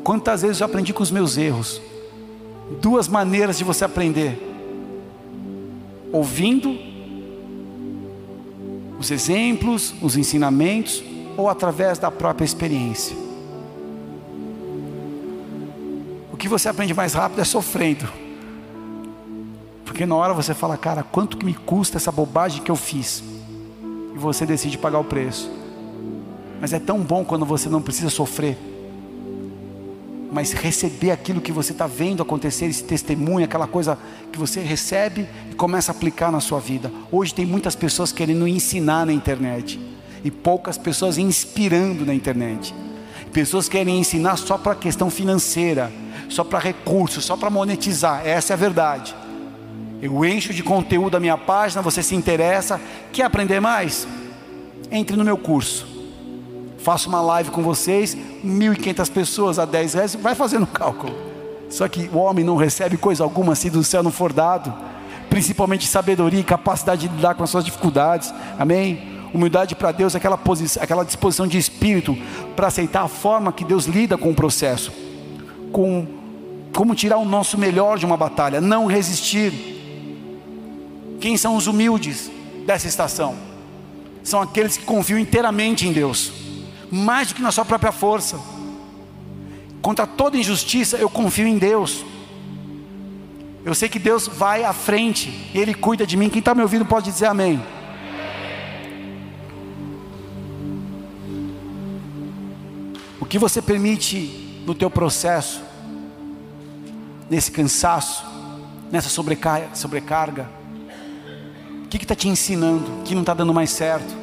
[0.02, 1.81] Quantas vezes eu aprendi com os meus erros?
[2.81, 4.42] Duas maneiras de você aprender:
[6.11, 6.76] ouvindo
[8.98, 11.00] os exemplos, os ensinamentos,
[11.37, 13.22] ou através da própria experiência.
[16.53, 18.09] Você aprende mais rápido é sofrendo.
[19.85, 23.23] Porque na hora você fala, cara, quanto que me custa essa bobagem que eu fiz?
[24.15, 25.51] E você decide pagar o preço.
[26.61, 28.57] Mas é tão bom quando você não precisa sofrer
[30.33, 33.99] mas receber aquilo que você está vendo acontecer, esse testemunho, aquela coisa
[34.33, 36.91] que você recebe e começa a aplicar na sua vida.
[37.12, 39.79] Hoje tem muitas pessoas querendo ensinar na internet
[40.25, 42.75] e poucas pessoas inspirando na internet.
[43.31, 45.93] Pessoas querem ensinar só para questão financeira,
[46.33, 48.27] só para recursos, só para monetizar.
[48.27, 49.14] Essa é a verdade.
[50.01, 52.81] Eu encho de conteúdo a minha página, você se interessa,
[53.12, 54.07] quer aprender mais?
[54.90, 55.92] Entre no meu curso
[56.83, 61.14] faço uma live com vocês, 1.500 pessoas a 10 reais, vai fazendo cálculo.
[61.71, 64.75] Só que o homem não recebe coisa alguma se do céu não for dado,
[65.31, 69.23] principalmente sabedoria e capacidade de lidar com as suas dificuldades, amém?
[69.33, 70.38] Humildade para Deus é aquela,
[70.81, 72.18] aquela disposição de espírito
[72.55, 74.92] para aceitar a forma que Deus lida com o processo,
[75.71, 76.07] com
[76.74, 79.52] como tirar o nosso melhor de uma batalha, não resistir.
[81.20, 82.30] Quem são os humildes
[82.66, 83.37] dessa estação?
[84.22, 86.42] São aqueles que confiam inteiramente em Deus
[86.92, 88.38] mais do que na sua própria força.
[89.80, 92.04] Contra toda injustiça, eu confio em Deus.
[93.64, 96.28] Eu sei que Deus vai à frente, Ele cuida de mim.
[96.28, 97.62] Quem está me ouvindo pode dizer amém.
[103.18, 105.62] O que você permite no teu processo,
[107.33, 108.27] nesse cansaço,
[108.90, 110.51] nessa sobrecarga,
[111.83, 114.14] o que está te ensinando que não está dando mais certo?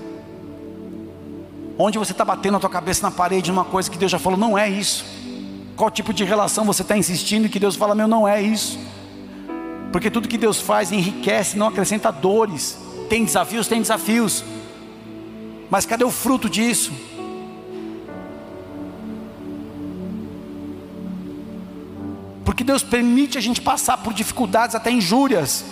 [1.76, 4.38] Onde você está batendo a tua cabeça na parede numa coisa que Deus já falou,
[4.38, 5.04] não é isso.
[5.76, 8.78] Qual tipo de relação você está insistindo que Deus fala, meu, não é isso.
[9.92, 12.78] Porque tudo que Deus faz enriquece, não acrescenta dores.
[13.10, 14.44] Tem desafios, tem desafios.
[15.68, 16.92] Mas cadê o fruto disso?
[22.60, 25.64] Porque Deus permite a gente passar por dificuldades, até injúrias.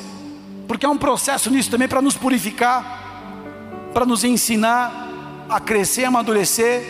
[0.70, 6.08] Porque é um processo nisso também para nos purificar, para nos ensinar a crescer, a
[6.08, 6.82] amadurecer.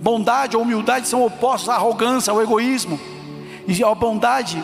[0.00, 3.00] Bondade ou humildade são opostos à arrogância, ao egoísmo.
[3.66, 4.62] E a bondade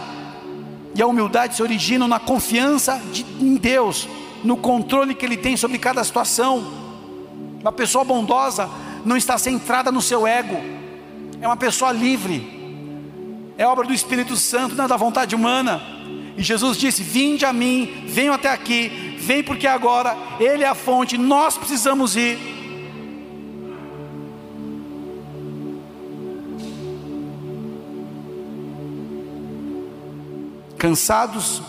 [0.95, 4.09] E a humildade se origina na confiança de, em Deus,
[4.45, 6.65] no controle que Ele tem sobre cada situação.
[7.61, 8.71] Uma pessoa bondosa
[9.05, 10.55] não está centrada no seu ego,
[11.41, 12.64] é uma pessoa livre,
[13.57, 15.81] é obra do Espírito Santo, não é da vontade humana.
[16.37, 20.75] E Jesus disse: Vinde a mim, venham até aqui, vem porque agora Ele é a
[20.75, 22.39] fonte, nós precisamos ir.
[30.77, 31.63] Cansados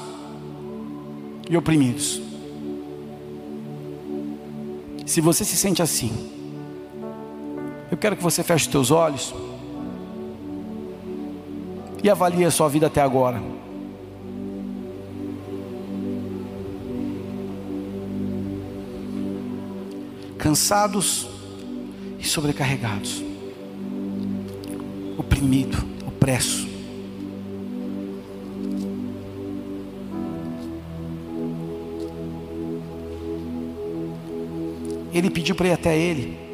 [1.49, 2.21] e oprimidos.
[5.05, 6.11] Se você se sente assim,
[7.91, 9.33] eu quero que você feche os teus olhos
[12.05, 13.41] e avalie a sua vida até agora.
[20.37, 21.27] Cansados
[22.19, 23.23] e sobrecarregados,
[25.17, 26.67] oprimido, opresso.
[35.11, 36.44] Ele pediu para ir até ele.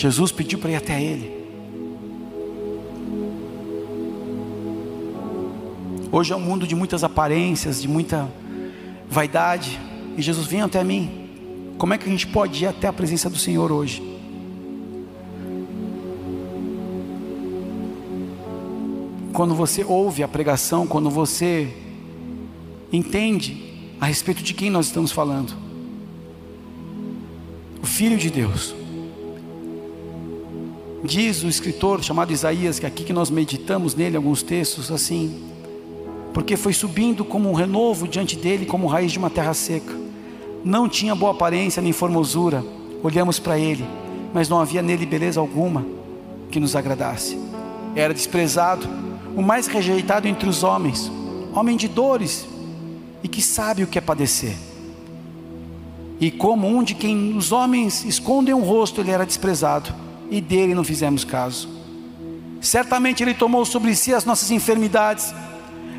[0.00, 1.30] Jesus pediu para ir até ele.
[6.10, 8.26] Hoje é um mundo de muitas aparências, de muita
[9.10, 9.78] vaidade.
[10.16, 11.28] E Jesus vem até mim.
[11.76, 14.02] Como é que a gente pode ir até a presença do Senhor hoje?
[19.34, 21.76] Quando você ouve a pregação, quando você
[22.90, 25.54] entende a respeito de quem nós estamos falando,
[27.82, 28.79] o Filho de Deus,
[31.02, 35.42] Diz o escritor chamado Isaías, que aqui que nós meditamos nele alguns textos assim,
[36.34, 39.94] porque foi subindo como um renovo diante dele, como raiz de uma terra seca.
[40.62, 42.62] Não tinha boa aparência nem formosura.
[43.02, 43.84] Olhamos para ele,
[44.34, 45.86] mas não havia nele beleza alguma
[46.50, 47.38] que nos agradasse.
[47.96, 48.86] Era desprezado,
[49.34, 51.10] o mais rejeitado entre os homens,
[51.54, 52.46] homem de dores
[53.22, 54.54] e que sabe o que é padecer.
[56.20, 59.99] E como um de quem os homens escondem o rosto, ele era desprezado
[60.30, 61.68] e dele não fizemos caso.
[62.60, 65.34] Certamente ele tomou sobre si as nossas enfermidades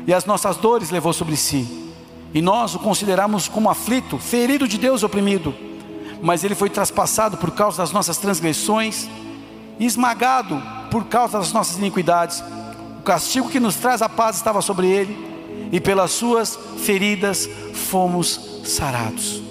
[0.06, 1.66] e as nossas dores levou sobre si.
[2.32, 5.54] E nós o consideramos como aflito, ferido de Deus, oprimido.
[6.22, 9.08] Mas ele foi traspassado por causa das nossas transgressões,
[9.78, 12.42] esmagado por causa das nossas iniquidades.
[13.00, 15.32] O castigo que nos traz a paz estava sobre ele,
[15.72, 19.42] e pelas suas feridas fomos sarados.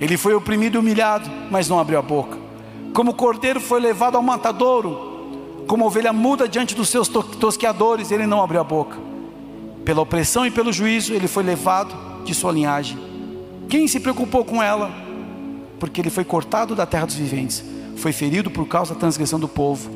[0.00, 2.41] Ele foi oprimido e humilhado, mas não abriu a boca.
[2.92, 8.26] Como o cordeiro foi levado ao matadouro, como ovelha muda diante dos seus tosqueadores, ele
[8.26, 8.98] não abriu a boca.
[9.84, 12.98] Pela opressão e pelo juízo, ele foi levado de sua linhagem.
[13.68, 14.90] Quem se preocupou com ela?
[15.80, 17.64] Porque ele foi cortado da terra dos viventes,
[17.96, 19.90] foi ferido por causa da transgressão do povo.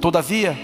[0.00, 0.58] Todavia,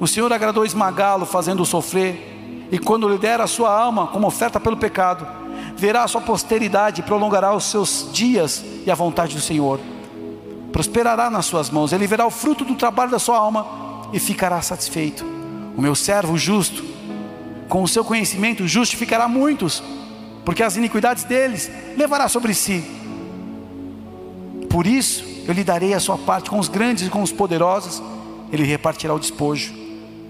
[0.00, 4.58] o Senhor agradou esmagá-lo, fazendo-o sofrer, e quando lhe der a sua alma como oferta
[4.58, 5.26] pelo pecado,
[5.76, 9.78] verá a sua posteridade prolongará os seus dias e a vontade do Senhor
[10.72, 14.60] prosperará nas suas mãos, ele verá o fruto do trabalho da sua alma e ficará
[14.62, 15.24] satisfeito.
[15.76, 16.82] O meu servo justo,
[17.68, 19.82] com o seu conhecimento, justificará muitos,
[20.44, 22.84] porque as iniquidades deles levará sobre si.
[24.68, 28.02] Por isso, eu lhe darei a sua parte com os grandes e com os poderosos,
[28.50, 29.72] ele repartirá o despojo,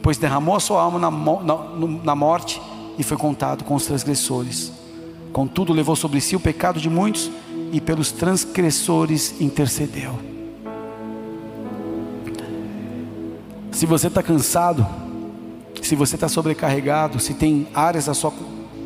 [0.02, 1.59] pois derramou a sua alma na, na,
[2.05, 2.61] na morte
[2.98, 4.72] e foi contado com os transgressores.
[5.33, 7.31] Contudo, levou sobre si o pecado de muitos
[7.72, 10.32] e pelos transgressores intercedeu.
[13.72, 14.87] Se você está cansado,
[15.80, 18.32] se você está sobrecarregado, se tem áreas da sua,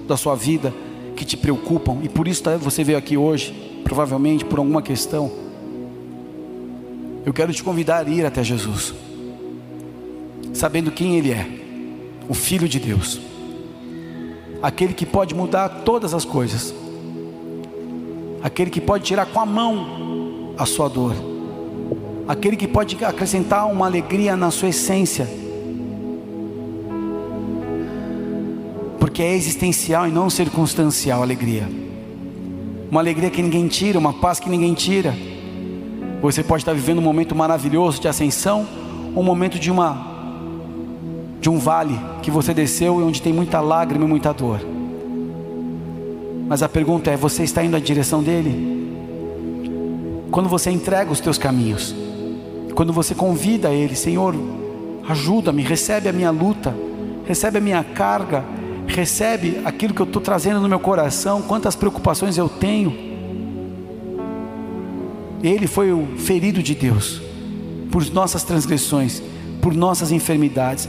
[0.07, 0.73] da sua vida
[1.17, 5.31] que te preocupam, e por isso tá, você veio aqui hoje, provavelmente por alguma questão,
[7.25, 8.95] eu quero te convidar a ir até Jesus,
[10.55, 11.47] sabendo quem Ele é,
[12.29, 13.21] o Filho de Deus,
[14.63, 16.73] aquele que pode mudar todas as coisas,
[18.41, 21.36] aquele que pode tirar com a mão a sua dor
[22.27, 25.29] aquele que pode acrescentar uma alegria na sua essência,
[28.99, 31.69] porque é existencial e não circunstancial a alegria,
[32.91, 35.15] uma alegria que ninguém tira, uma paz que ninguém tira.
[36.23, 38.67] Você pode estar vivendo um momento maravilhoso de ascensão,
[39.15, 40.15] um momento de uma
[41.41, 44.61] de um vale que você desceu e onde tem muita lágrima e muita dor.
[46.49, 48.75] Mas a pergunta é: você está indo na direção dele?
[50.31, 51.95] Quando você entrega os teus caminhos,
[52.77, 54.35] quando você convida Ele, Senhor,
[55.09, 56.77] ajuda-me, recebe a minha luta,
[57.27, 58.45] recebe a minha carga,
[58.87, 62.95] recebe aquilo que eu estou trazendo no meu coração, quantas preocupações eu tenho.
[65.43, 67.23] Ele foi o ferido de Deus
[67.91, 69.23] por nossas transgressões,
[69.63, 70.87] por nossas enfermidades,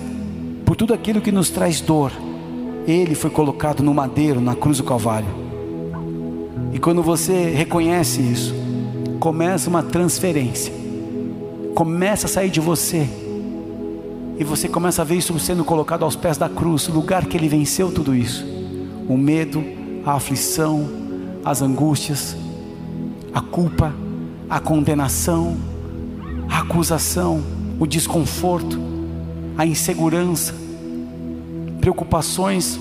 [0.66, 2.12] por tudo aquilo que nos traz dor.
[2.86, 5.30] Ele foi colocado no madeiro, na cruz do Calvário.
[6.74, 8.54] E quando você reconhece isso,
[9.22, 10.74] começa uma transferência,
[11.78, 13.08] começa a sair de você,
[14.40, 17.48] e você começa a ver isso sendo colocado aos pés da cruz, lugar que ele
[17.48, 18.44] venceu tudo isso:
[19.08, 19.64] o medo,
[20.04, 20.90] a aflição,
[21.46, 22.36] as angústias,
[23.32, 23.94] a culpa,
[24.50, 25.56] a condenação,
[26.50, 27.44] a acusação,
[27.80, 28.80] o desconforto,
[29.56, 30.56] a insegurança,
[31.80, 32.80] preocupações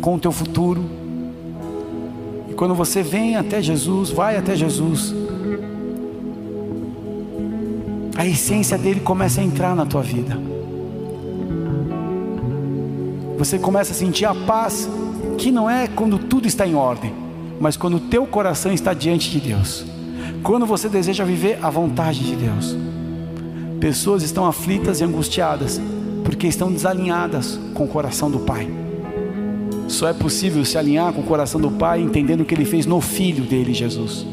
[0.00, 0.82] com o teu futuro.
[2.48, 5.14] E quando você vem até Jesus, vai até Jesus,
[8.16, 10.38] a essência dele começa a entrar na tua vida.
[13.38, 14.88] Você começa a sentir a paz
[15.36, 17.12] que não é quando tudo está em ordem,
[17.60, 19.84] mas quando o teu coração está diante de Deus.
[20.42, 22.74] Quando você deseja viver a vontade de Deus.
[23.78, 25.78] Pessoas estão aflitas e angustiadas
[26.24, 28.66] porque estão desalinhadas com o coração do Pai.
[29.86, 32.86] Só é possível se alinhar com o coração do Pai entendendo o que Ele fez
[32.86, 34.26] no Filho dele, Jesus.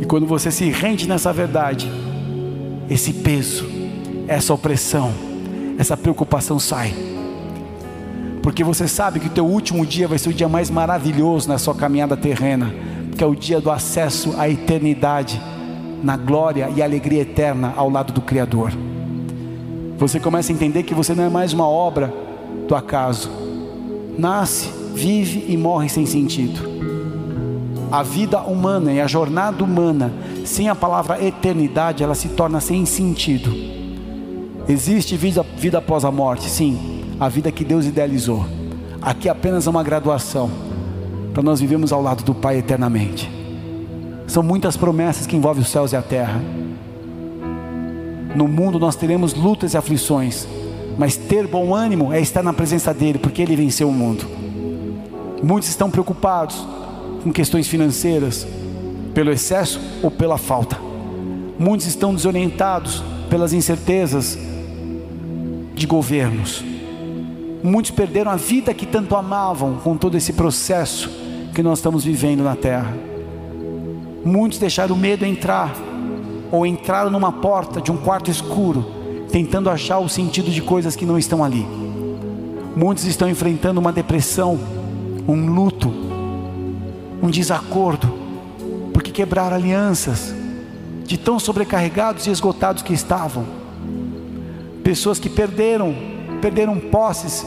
[0.00, 1.88] E quando você se rende nessa verdade,
[2.88, 3.66] esse peso,
[4.28, 5.12] essa opressão,
[5.78, 6.94] essa preocupação sai.
[8.42, 11.58] Porque você sabe que o teu último dia vai ser o dia mais maravilhoso na
[11.58, 12.72] sua caminhada terrena,
[13.16, 15.40] que é o dia do acesso à eternidade,
[16.02, 18.72] na glória e alegria eterna ao lado do Criador.
[19.98, 22.12] Você começa a entender que você não é mais uma obra
[22.68, 23.30] do acaso.
[24.18, 26.60] Nasce, vive e morre sem sentido.
[27.90, 30.12] A vida humana e a jornada humana,
[30.46, 33.52] sem a palavra eternidade, ela se torna sem sentido.
[34.68, 38.44] Existe vida, vida após a morte, sim, a vida que Deus idealizou.
[39.00, 40.50] Aqui apenas uma graduação
[41.32, 43.30] para nós vivemos ao lado do Pai eternamente.
[44.26, 46.40] São muitas promessas que envolvem os céus e a terra.
[48.34, 50.48] No mundo nós teremos lutas e aflições,
[50.98, 54.24] mas ter bom ânimo é estar na presença dele, porque ele venceu o mundo.
[55.42, 56.66] Muitos estão preocupados
[57.22, 58.46] com questões financeiras,
[59.16, 60.78] pelo excesso ou pela falta.
[61.58, 64.38] Muitos estão desorientados pelas incertezas
[65.74, 66.62] de governos.
[67.62, 71.10] Muitos perderam a vida que tanto amavam com todo esse processo
[71.54, 72.94] que nós estamos vivendo na terra.
[74.22, 75.74] Muitos deixaram o medo entrar,
[76.52, 78.84] ou entraram numa porta de um quarto escuro,
[79.32, 81.66] tentando achar o sentido de coisas que não estão ali.
[82.76, 84.60] Muitos estão enfrentando uma depressão,
[85.26, 85.90] um luto,
[87.22, 88.25] um desacordo,
[89.16, 90.34] quebraram alianças,
[91.06, 93.46] de tão sobrecarregados e esgotados que estavam.
[94.84, 95.96] Pessoas que perderam,
[96.42, 97.42] perderam posses,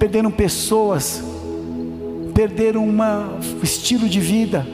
[0.00, 1.22] perderam pessoas,
[2.34, 2.98] perderam um
[3.62, 4.66] estilo de vida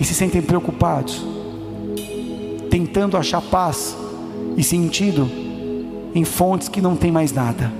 [0.00, 1.22] e se sentem preocupados,
[2.70, 3.94] tentando achar paz
[4.56, 5.30] e sentido
[6.14, 7.70] em fontes que não tem mais nada.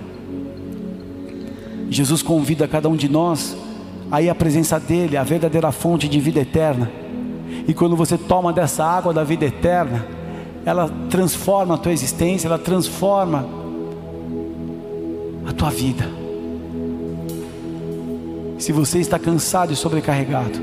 [1.88, 3.56] Jesus convida cada um de nós
[4.10, 7.05] a ir à presença dEle, a verdadeira fonte de vida eterna.
[7.66, 10.06] E quando você toma dessa água da vida eterna,
[10.64, 13.46] ela transforma a tua existência, ela transforma
[15.46, 16.08] a tua vida.
[18.58, 20.58] Se você está cansado e sobrecarregado,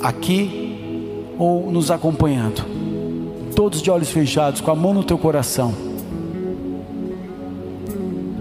[0.00, 2.64] aqui ou nos acompanhando,
[3.54, 5.74] todos de olhos fechados, com a mão no teu coração,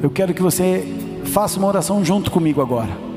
[0.01, 0.87] eu quero que você
[1.25, 3.10] faça uma oração junto comigo agora.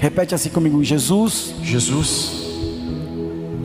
[0.00, 1.54] Repete assim comigo: Jesus.
[1.62, 2.40] Jesus.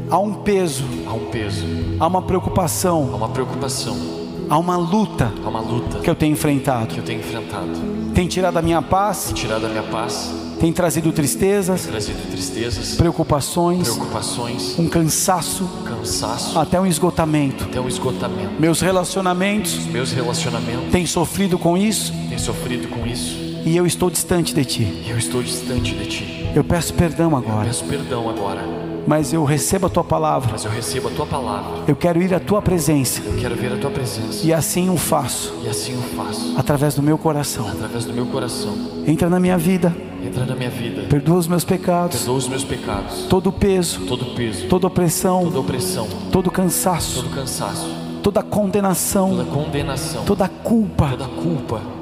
[0.09, 0.83] Há um peso.
[1.07, 1.65] Há um peso.
[1.99, 3.09] Há uma preocupação.
[3.11, 6.87] Há uma preocupação Há uma luta, há uma luta que eu tenho enfrentado.
[6.87, 7.67] Que eu tenho enfrentado.
[8.13, 9.25] Tem tirado a minha paz.
[9.25, 10.31] Tem tirado a minha paz.
[10.59, 11.81] Tem trazido tristezas.
[11.81, 12.95] Tem trazido tristezas.
[12.95, 13.89] Preocupações.
[13.89, 14.77] Preocupações.
[14.77, 15.67] Um cansaço.
[15.83, 16.59] Cansaço.
[16.59, 17.63] Até um esgotamento.
[17.63, 18.51] Até um esgotamento.
[18.59, 19.79] Meus relacionamentos.
[19.79, 20.91] Os meus relacionamentos.
[20.91, 22.13] Têm sofrido com isso.
[22.29, 23.44] Têm sofrido com isso.
[23.65, 25.03] E eu estou distante de ti.
[25.09, 26.51] Eu estou distante de ti.
[26.55, 27.63] Eu peço perdão agora.
[27.63, 30.49] Eu peço perdão agora mas eu recebo a tua palavra.
[30.51, 31.83] Mas eu recebo a tua palavra.
[31.87, 33.21] Eu quero ir à tua presença.
[33.23, 34.45] Eu quero ver a tua presença.
[34.45, 35.53] E assim o faço.
[35.63, 36.55] E assim o faço.
[36.57, 37.67] Através do meu coração.
[37.67, 38.75] Através do meu coração.
[39.05, 39.95] Entra na minha vida.
[40.23, 41.03] Entra na minha vida.
[41.03, 42.17] Perdoa os meus pecados.
[42.17, 43.25] Perdoa os meus pecados.
[43.29, 44.01] Todo peso.
[44.07, 44.67] Todo peso.
[44.67, 45.43] Toda opressão.
[45.43, 46.07] Toda opressão.
[46.31, 47.21] Todo cansaço.
[47.21, 47.87] Todo cansaço.
[48.23, 49.29] Toda condenação.
[49.29, 50.25] Toda condenação.
[50.25, 51.09] Toda culpa.
[51.09, 51.94] Toda culpa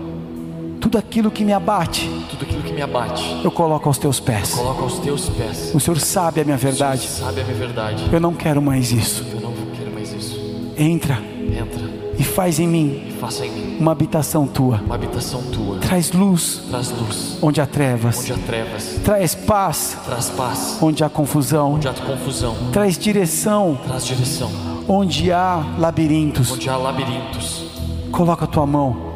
[0.84, 4.52] tudo aquilo que me abate, tudo aquilo que me abate, eu coloco aos teus pés.
[4.52, 5.72] Eu coloco aos teus pés.
[5.74, 7.08] O Senhor sabe a minha verdade.
[7.08, 8.04] sabe a minha verdade.
[8.12, 9.26] Eu não quero mais isso.
[9.34, 10.38] Eu não quero mais isso.
[10.78, 11.14] Entra.
[11.16, 14.82] Entra e faz em mim faça em mim uma habitação tua.
[14.86, 15.80] uma habitação tua.
[15.80, 21.04] Traz luz Traz luz onde há trevas, onde há trevas, traz paz traz paz onde
[21.04, 24.52] há confusão, onde há confusão, traz direção traz direção
[24.88, 26.52] onde há labirintos.
[26.52, 27.64] onde há labirintos.
[28.12, 29.13] Coloca a tua mão,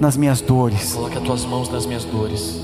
[0.00, 2.58] nas minhas dores, coloca as tuas mãos nas minhas dores,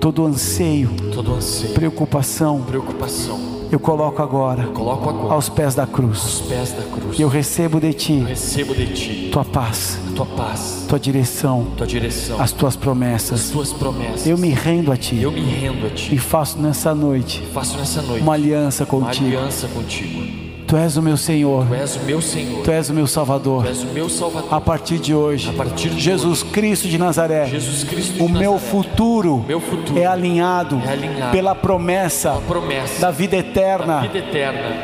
[0.00, 3.38] todo anseio, todo anseio, preocupação, preocupação.
[3.70, 6.20] eu coloco agora Coloco agora aos pés da cruz.
[6.22, 7.18] aos pés da cruz.
[7.18, 11.66] E eu recebo de ti recebo de ti tua paz, a tua paz, tua direção,
[11.76, 13.50] tua direção, as tuas as promessas.
[13.50, 14.26] tuas promessas.
[14.26, 16.16] Eu me rendo a ti Eu me rendo a e ti.
[16.18, 19.26] faço nessa noite Faço nessa noite uma aliança uma contigo.
[19.26, 20.45] aliança contigo.
[20.66, 22.62] Tu és o meu Senhor, Tu és o meu Senhor.
[22.64, 23.66] tu és o meu Tu Salvador.
[23.66, 24.52] és o meu Salvador.
[24.52, 28.52] A partir de hoje, partir de Jesus Cristo de Nazaré, Jesus Cristo o de meu
[28.54, 28.70] Nazaré.
[28.72, 34.18] futuro meu futuro é alinhado é alinhado pela promessa promessa da vida da eterna vida
[34.18, 34.76] eterna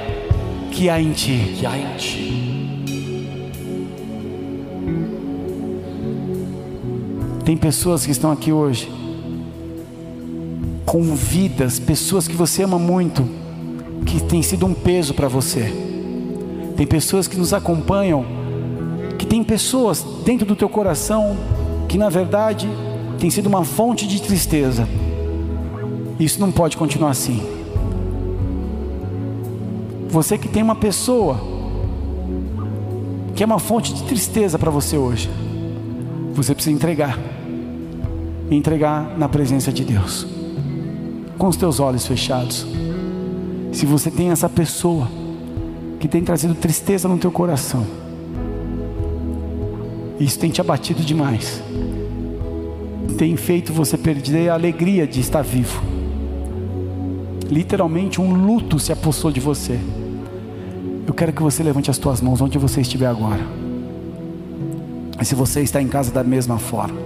[0.71, 1.57] que há em ti.
[1.59, 2.29] que há em ti.
[7.45, 8.89] Tem pessoas que estão aqui hoje
[10.87, 13.29] com vidas, pessoas que você ama muito,
[14.07, 15.73] que tem sido um peso para você.
[16.77, 18.25] Tem pessoas que nos acompanham,
[19.19, 21.37] que tem pessoas dentro do teu coração
[21.89, 22.67] que na verdade
[23.19, 24.89] tem sido uma fonte de tristeza.
[26.19, 27.43] Isso não pode continuar assim.
[30.09, 31.39] Você que tem uma pessoa
[33.35, 35.31] que é uma fonte de tristeza para você hoje,
[36.35, 37.19] você precisa entregar.
[38.51, 40.27] Entregar na presença de Deus.
[41.37, 42.67] Com os teus olhos fechados.
[43.73, 45.09] Se você tem essa pessoa
[45.99, 47.87] que tem trazido tristeza no teu coração,
[50.21, 51.63] isso tem te abatido demais.
[53.17, 55.83] Tem feito você perder a alegria de estar vivo.
[57.51, 59.81] Literalmente um luto se apossou de você.
[61.07, 63.45] Eu quero que você levante as tuas mãos onde você estiver agora.
[65.21, 67.01] E se você está em casa da mesma forma.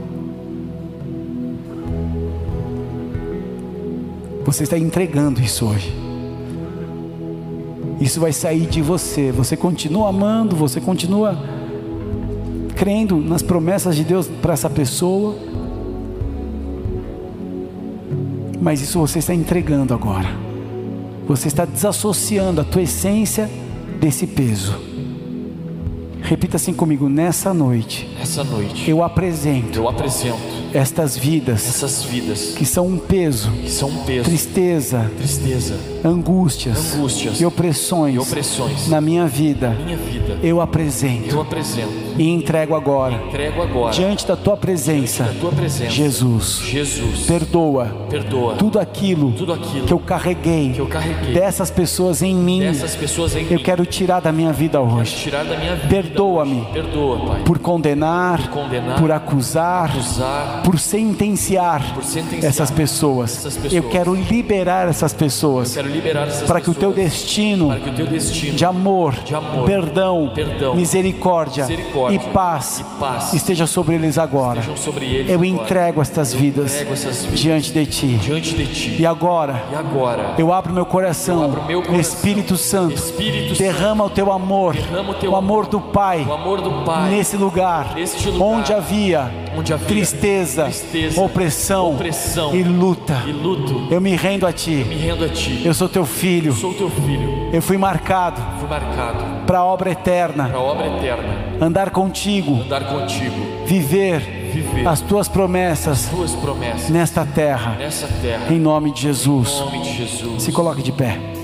[4.45, 6.06] Você está entregando isso hoje.
[8.01, 9.33] Isso vai sair de você.
[9.33, 11.39] Você continua amando, você continua
[12.75, 15.35] crendo nas promessas de Deus para essa pessoa.
[18.61, 20.29] Mas isso você está entregando agora.
[21.27, 23.51] Você está desassociando a tua essência
[23.99, 24.75] desse peso.
[26.21, 32.53] Repita assim comigo: nessa noite, Essa noite eu apresento eu apresento estas vidas essas vidas
[32.57, 35.75] que são um peso, que são um peso, tristeza, tristeza,
[36.05, 39.71] angústias, Angústias e opressões, e opressões na minha vida.
[39.71, 40.39] minha vida.
[40.43, 45.53] Eu apresento Eu apresento, e entrego agora entrego agora diante da tua presença, da tua
[45.53, 45.91] presença.
[45.91, 46.61] Jesus.
[46.65, 52.23] Jesus, Perdoa perdoa tudo aquilo tudo aquilo que eu carreguei que eu carreguei dessas pessoas
[52.23, 52.63] em mim.
[52.99, 53.63] pessoas em Eu mim.
[53.63, 55.31] quero tirar da minha vida hoje.
[55.89, 57.43] Perdoa-me Perdoa, Pai.
[57.45, 63.37] por condenar, condenar, por acusar, usar, por sentenciar por sentenciar essas pessoas.
[63.37, 63.73] essas pessoas.
[63.73, 67.91] Eu quero liberar essas pessoas liberar essas para que o teu pessoas, destino para que
[67.91, 73.33] o teu destino de amor, de amor, perdão, perdão, misericórdia, misericórdia e, paz e paz
[73.33, 74.63] esteja sobre eles agora.
[74.77, 78.07] sobre eles Eu entrego estas vidas entrego essas vidas diante de ti.
[78.17, 78.97] diante de ti.
[79.01, 82.01] E agora E agora, eu abro meu coração, Eu abro meu coração.
[82.01, 86.33] Espírito Santo, Espírito derrama o teu amor, Derrama o teu o amor do Pai o
[86.33, 92.55] amor do Pai nesse lugar, nesse lugar onde havia, onde havia tristeza, tristeza, opressão, opressão
[92.55, 93.23] e luta.
[93.27, 94.85] e luto, Eu me rendo a ti.
[94.89, 95.63] me rendo a ti.
[95.65, 96.53] Eu sou teu filho.
[96.53, 100.87] sou teu filho, Eu fui marcado fui marcado para a obra eterna, para a obra
[100.87, 103.35] eterna, andar contigo, andar contigo,
[103.65, 107.77] viver as tuas promessas tuas promessas nesta terra,
[108.23, 108.47] terra.
[108.51, 109.61] em nome de Jesus.
[109.61, 110.43] nome de Jesus.
[110.43, 111.36] Se coloque de pé.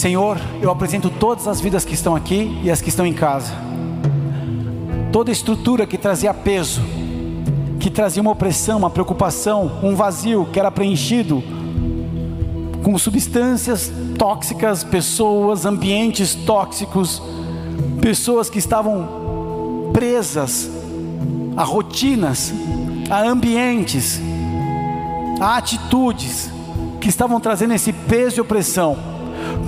[0.00, 3.52] Senhor, eu apresento todas as vidas que estão aqui e as que estão em casa.
[5.12, 6.80] Toda estrutura que trazia peso,
[7.78, 11.44] que trazia uma opressão, uma preocupação, um vazio que era preenchido
[12.82, 17.22] com substâncias tóxicas, pessoas, ambientes tóxicos,
[18.00, 20.70] pessoas que estavam presas
[21.58, 22.54] a rotinas,
[23.10, 24.18] a ambientes,
[25.38, 26.50] a atitudes
[27.02, 29.09] que estavam trazendo esse peso e opressão.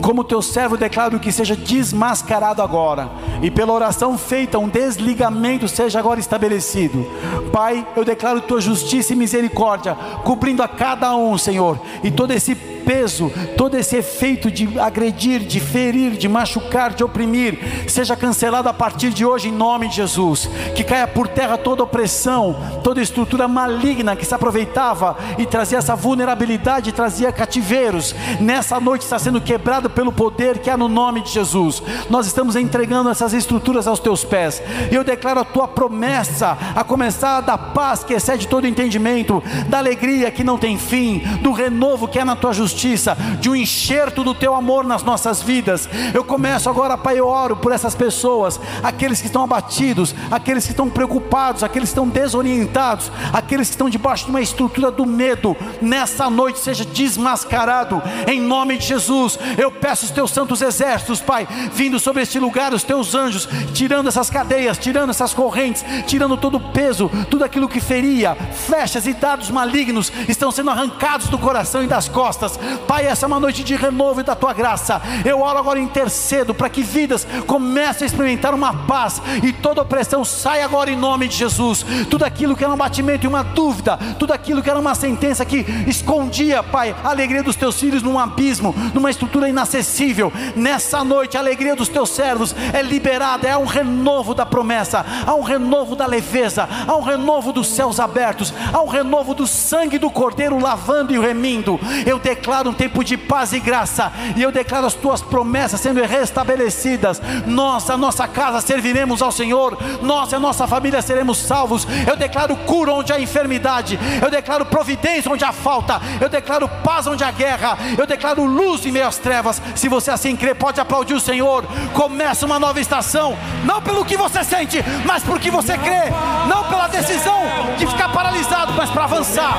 [0.00, 3.10] Como teu servo declaro que seja desmascarado agora,
[3.40, 7.06] e pela oração feita, um desligamento seja agora estabelecido.
[7.52, 9.94] Pai, eu declaro tua justiça e misericórdia,
[10.24, 15.61] cobrindo a cada um, Senhor, e todo esse peso, todo esse efeito de agredir, de
[15.61, 17.59] ferir, de machucar, de oprimir,
[17.89, 20.49] seja cancelado a partir de hoje em nome de Jesus.
[20.74, 25.95] Que caia por terra toda opressão, toda estrutura maligna que se aproveitava e trazia essa
[25.95, 28.14] vulnerabilidade, trazia cativeiros.
[28.41, 31.83] Nessa noite está sendo quebrado pelo poder que há no nome de Jesus.
[32.11, 34.62] Nós estamos entregando essas estruturas aos teus pés.
[34.91, 40.30] Eu declaro a tua promessa a começar da paz que excede todo entendimento, da alegria
[40.30, 44.34] que não tem fim, do renovo que é na tua justiça, de um enxerto do
[44.34, 45.88] teu amor nas nossas vidas.
[46.14, 50.70] Eu começo agora, Pai, eu oro por essas pessoas, aqueles que estão abatidos, aqueles que
[50.70, 55.56] estão preocupados, aqueles que estão desorientados, aqueles que estão debaixo de uma estrutura do medo.
[55.80, 59.38] Nessa noite seja desmascarado em nome de Jesus.
[59.58, 64.08] Eu peço os teus santos exércitos, Pai, vindo sobre este lugar, os teus anjos, tirando
[64.08, 69.12] essas cadeias, tirando essas correntes, tirando todo o peso, tudo aquilo que feria, flechas e
[69.12, 72.58] dados malignos estão sendo arrancados do coração e das costas.
[72.86, 75.00] Pai, essa é uma noite de renovo da tua graça.
[75.24, 79.82] Eu oro agora e intercedo para que vidas comecem a experimentar uma paz e toda
[79.82, 81.84] opressão saia agora em nome de Jesus.
[82.08, 85.44] Tudo aquilo que era um batimento e uma dúvida, tudo aquilo que era uma sentença
[85.44, 90.32] que escondia, Pai, a alegria dos teus filhos num abismo, numa estrutura inacessível.
[90.54, 95.34] Nessa noite, a alegria dos teus servos é liberada, é um renovo da promessa, há
[95.34, 99.98] um renovo da leveza, há um renovo dos céus abertos, há um renovo do sangue
[99.98, 101.78] do Cordeiro lavando e remindo.
[102.06, 106.03] Eu declaro um tempo de paz e graça, e eu declaro as tuas promessas sendo
[106.03, 107.20] restabelecidas.
[107.46, 111.86] Nós, a nossa casa, serviremos ao Senhor, nós e a nossa família seremos salvos.
[112.07, 117.07] Eu declaro cura onde há enfermidade, eu declaro providência onde há falta, eu declaro paz
[117.07, 119.61] onde há guerra, eu declaro luz em meio às trevas.
[119.74, 121.64] Se você assim crê, pode aplaudir o Senhor.
[121.92, 126.11] Começa uma nova estação, não pelo que você sente, mas porque você crê,
[126.48, 127.40] não pela decisão
[127.78, 129.57] de ficar paralisado, mas para avançar.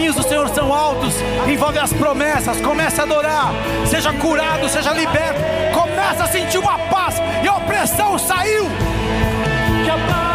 [0.00, 1.14] Caminhos do Senhor são altos,
[1.46, 2.58] envolve as promessas.
[2.62, 3.52] Comece a adorar,
[3.86, 5.38] seja curado, seja liberto.
[5.74, 8.64] Começa a sentir uma paz e a opressão saiu.
[9.84, 10.29] Que a paz,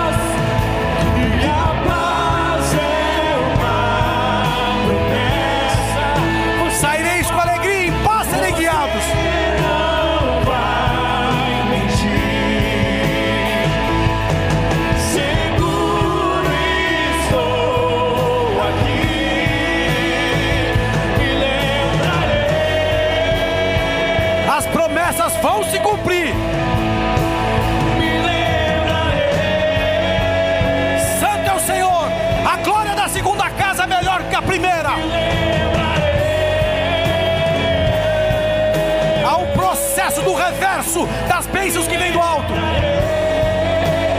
[40.46, 42.54] reverso das bênçãos que vem do alto.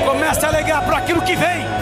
[0.04, 1.75] Comece a alegar por aquilo que vem.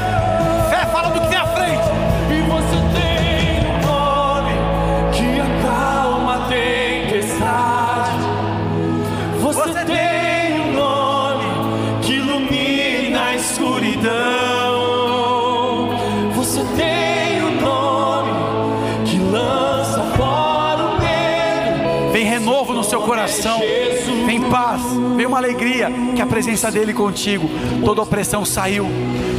[25.35, 27.51] Uma alegria, que a presença dele contigo.
[27.85, 28.87] Toda opressão saiu.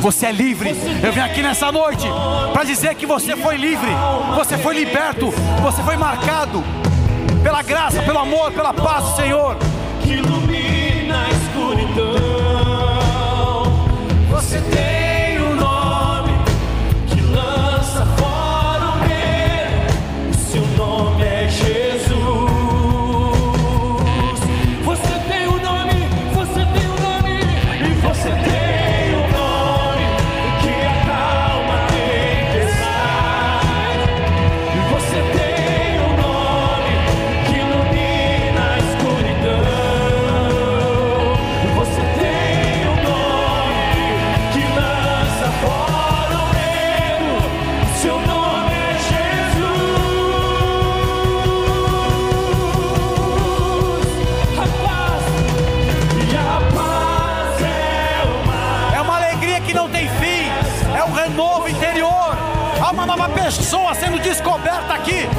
[0.02, 0.76] Você é livre.
[1.02, 2.06] Eu vim aqui nessa noite
[2.52, 3.90] para dizer que você foi livre,
[4.36, 6.62] você foi liberto, você foi marcado
[7.42, 9.58] pela graça, pelo amor, pela paz do Senhor.
[10.02, 12.16] que ilumina a escuridão.
[14.30, 14.95] Você tem
[64.26, 65.30] descoberta aqui.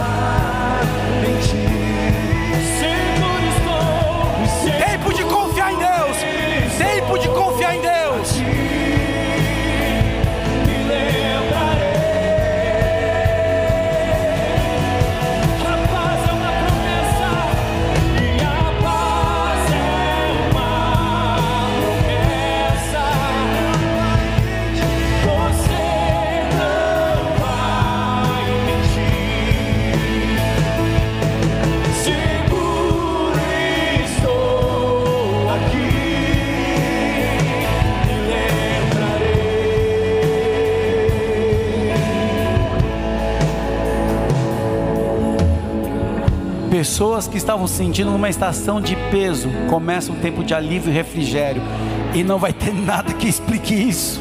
[46.77, 50.95] Pessoas que estavam se sentindo numa estação de peso começam um tempo de alívio e
[50.95, 51.63] refrigério,
[52.15, 54.21] e não vai ter nada que explique isso.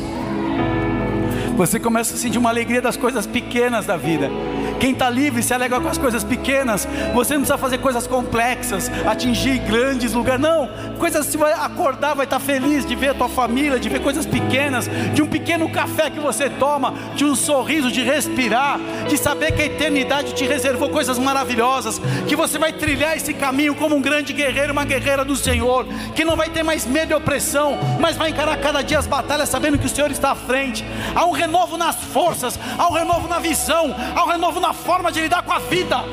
[1.58, 4.32] Você começa a sentir uma alegria das coisas pequenas da vida.
[4.80, 6.88] Quem está livre se alegra com as coisas pequenas.
[7.13, 10.41] Você não precisa fazer coisas complexas, atingir grandes lugares.
[10.41, 14.01] Não, coisas você vai acordar, vai estar feliz de ver a tua família, de ver
[14.01, 19.17] coisas pequenas, de um pequeno café que você toma, de um sorriso, de respirar, de
[19.17, 23.95] saber que a eternidade te reservou coisas maravilhosas, que você vai trilhar esse caminho como
[23.95, 27.78] um grande guerreiro, uma guerreira do Senhor, que não vai ter mais medo e opressão,
[27.99, 30.86] mas vai encarar cada dia as batalhas sabendo que o Senhor está à frente.
[31.15, 35.11] Há um renovo nas forças, há um renovo na visão, há um renovo na forma
[35.11, 36.03] de lidar com a vida.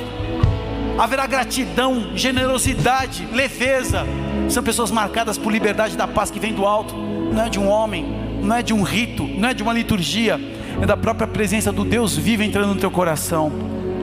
[0.98, 4.07] Haverá gratidão, generosidade, leveza.
[4.48, 6.94] São pessoas marcadas por liberdade da paz que vem do alto.
[6.96, 8.07] Não é de um homem,
[8.42, 10.38] não é de um rito, não é de uma liturgia,
[10.80, 13.50] é da própria presença do Deus vivo entrando no teu coração.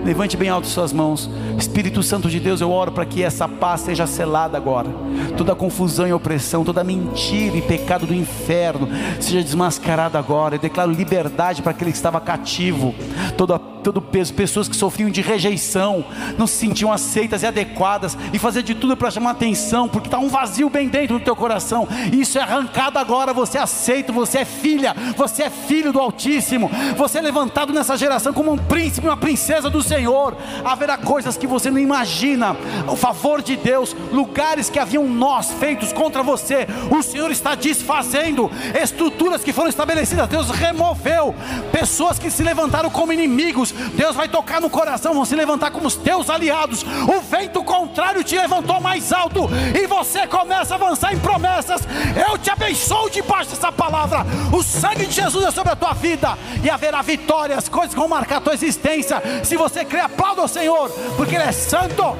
[0.03, 1.29] Levante bem alto suas mãos.
[1.57, 4.89] Espírito Santo de Deus, eu oro para que essa paz seja selada agora.
[5.37, 8.87] Toda confusão e opressão, toda mentira e pecado do inferno
[9.19, 10.55] seja desmascarada agora.
[10.55, 12.95] Eu declaro liberdade para aquele que estava cativo.
[13.37, 16.03] Toda todo peso, pessoas que sofriam de rejeição,
[16.37, 20.17] não se sentiam aceitas e adequadas, e fazer de tudo para chamar atenção, porque está
[20.17, 21.87] um vazio bem dentro do teu coração.
[22.11, 23.33] Isso é arrancado agora.
[23.33, 27.97] Você é aceito, você é filha, você é filho do Altíssimo, você é levantado nessa
[27.97, 30.35] geração como um príncipe, uma princesa do Senhor.
[30.63, 32.55] Haverá coisas que você não imagina.
[32.87, 38.49] O favor de Deus, lugares que haviam nós feitos contra você, o Senhor está desfazendo
[38.81, 40.27] estruturas que foram estabelecidas.
[40.27, 41.35] Deus removeu
[41.71, 43.68] pessoas que se levantaram como inimigos.
[43.71, 46.83] Deus vai tocar no coração, vão se levantar como os teus aliados.
[46.83, 51.81] O vento contrário te levantou mais alto e você começa a avançar em promessas.
[52.29, 54.25] Eu te abençoo debaixo dessa palavra.
[54.53, 58.07] O sangue de Jesus é sobre a tua vida e haverá vitórias, coisas que vão
[58.07, 59.21] marcar a tua existência.
[59.43, 62.15] Se você crê, aplauda o Senhor, porque Ele é santo.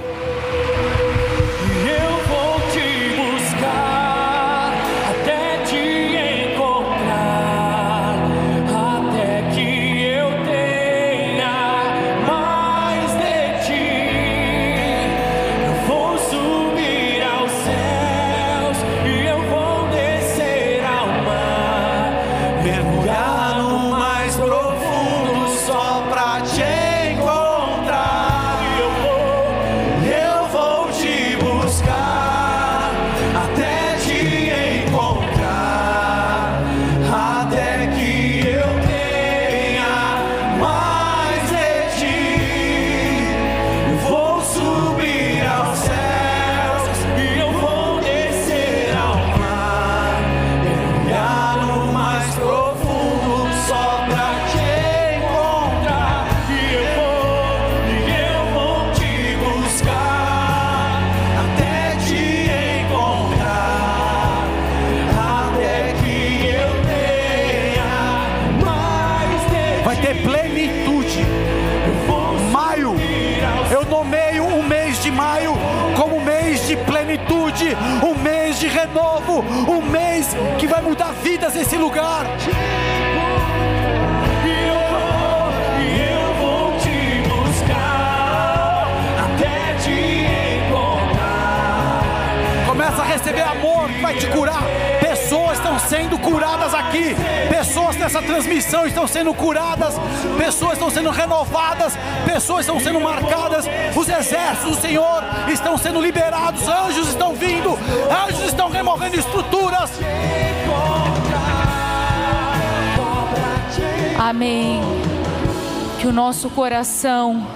[116.70, 117.48] Coração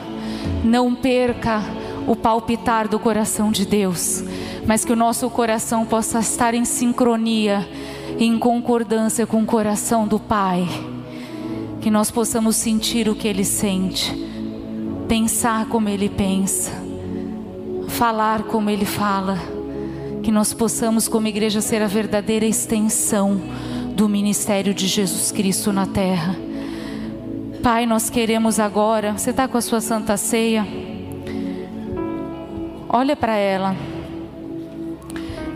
[0.63, 1.61] não perca
[2.07, 4.23] o palpitar do coração de Deus,
[4.65, 7.69] mas que o nosso coração possa estar em sincronia,
[8.17, 10.67] em concordância com o coração do Pai.
[11.79, 14.11] Que nós possamos sentir o que Ele sente,
[15.07, 16.71] pensar como Ele pensa,
[17.89, 19.37] falar como Ele fala.
[20.23, 23.39] Que nós possamos, como igreja, ser a verdadeira extensão
[23.95, 26.35] do ministério de Jesus Cristo na terra.
[27.63, 29.13] Pai, nós queremos agora.
[29.13, 30.67] Você está com a sua santa ceia?
[32.89, 33.73] Olha para ela.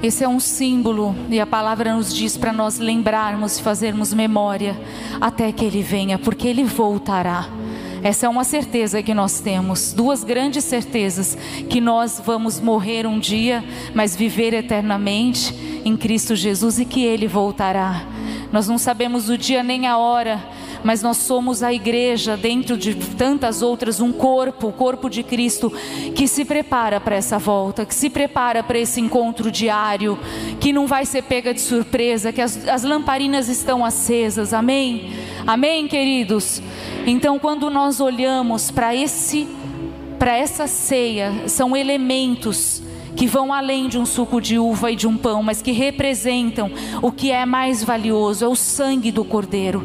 [0.01, 4.79] Esse é um símbolo e a palavra nos diz para nós lembrarmos e fazermos memória
[5.19, 7.49] até que Ele venha, porque Ele voltará.
[8.01, 11.37] Essa é uma certeza que nós temos, duas grandes certezas:
[11.69, 13.61] que nós vamos morrer um dia,
[13.93, 15.53] mas viver eternamente
[15.83, 18.03] em Cristo Jesus e que Ele voltará.
[18.49, 20.41] Nós não sabemos o dia nem a hora,
[20.83, 25.71] mas nós somos a igreja, dentro de tantas outras, um corpo, o corpo de Cristo,
[26.15, 30.17] que se prepara para essa volta, que se prepara para esse encontro diário,
[30.59, 35.11] que não vai ser pega de surpresa, que as, as lamparinas estão acesas, amém?
[35.45, 36.61] Amém, queridos?
[37.05, 39.47] Então, quando nós olhamos para esse,
[40.19, 42.81] para essa ceia, são elementos
[43.15, 46.71] que vão além de um suco de uva e de um pão, mas que representam
[47.01, 49.83] o que é mais valioso, é o sangue do Cordeiro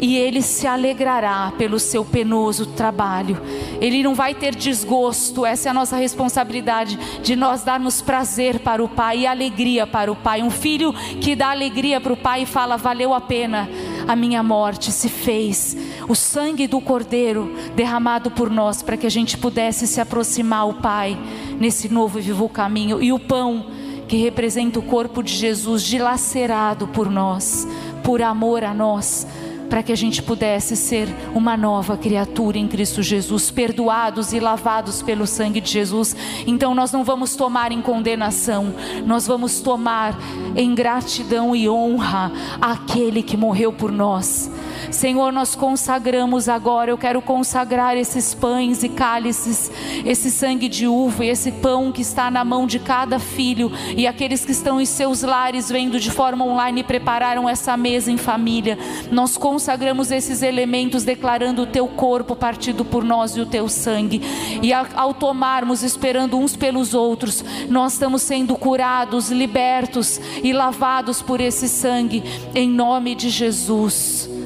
[0.00, 3.40] e ele se alegrará pelo seu penoso trabalho.
[3.80, 8.82] Ele não vai ter desgosto, essa é a nossa responsabilidade de nós darmos prazer para
[8.82, 10.42] o Pai e alegria para o Pai.
[10.42, 13.68] Um filho que dá alegria para o Pai e fala: valeu a pena
[14.08, 15.76] a minha morte, se fez.
[16.08, 20.74] O sangue do Cordeiro derramado por nós para que a gente pudesse se aproximar ao
[20.74, 21.18] Pai
[21.60, 23.02] nesse novo e vivo caminho.
[23.02, 23.66] E o pão
[24.08, 27.68] que representa o corpo de Jesus dilacerado por nós,
[28.02, 29.26] por amor a nós
[29.70, 35.00] para que a gente pudesse ser uma nova criatura em Cristo Jesus, perdoados e lavados
[35.00, 36.16] pelo sangue de Jesus.
[36.44, 38.74] Então nós não vamos tomar em condenação,
[39.06, 40.18] nós vamos tomar
[40.56, 44.50] em gratidão e honra aquele que morreu por nós.
[44.90, 49.70] Senhor, nós consagramos agora, eu quero consagrar esses pães e cálices,
[50.04, 54.06] esse sangue de uva e esse pão que está na mão de cada filho e
[54.06, 58.16] aqueles que estão em seus lares vendo de forma online e prepararam essa mesa em
[58.16, 58.78] família.
[59.10, 64.20] Nós consagramos esses elementos declarando o teu corpo partido por nós e o teu sangue.
[64.62, 71.40] E ao tomarmos, esperando uns pelos outros, nós estamos sendo curados, libertos e lavados por
[71.40, 72.22] esse sangue
[72.54, 74.39] em nome de Jesus.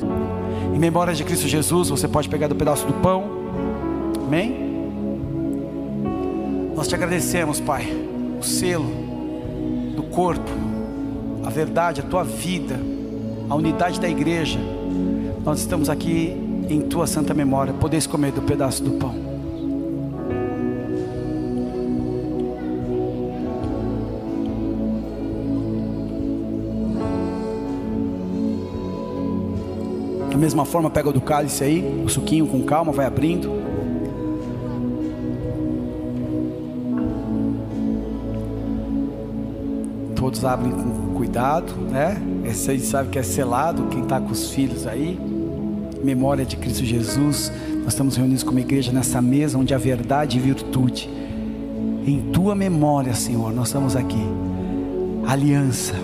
[0.74, 3.24] Em memória de Cristo Jesus, você pode pegar do pedaço do pão.
[4.26, 4.64] Amém?
[6.74, 7.86] Nós te agradecemos, Pai,
[8.38, 8.86] o selo
[9.94, 10.50] do corpo,
[11.44, 12.78] a verdade, a tua vida,
[13.48, 14.58] a unidade da igreja.
[15.44, 16.36] Nós estamos aqui
[16.68, 17.72] em tua santa memória.
[17.72, 19.23] Podeis comer do pedaço do pão.
[30.34, 33.48] Da mesma forma, pega do cálice aí, o suquinho com calma, vai abrindo.
[40.16, 42.20] Todos abrem com cuidado, né?
[42.44, 45.16] Esse sabe que é selado, quem está com os filhos aí.
[46.02, 47.52] Memória de Cristo Jesus.
[47.84, 51.08] Nós estamos reunidos como igreja nessa mesa onde a verdade e virtude.
[52.04, 54.26] Em tua memória, Senhor, nós estamos aqui.
[55.28, 55.94] Aliança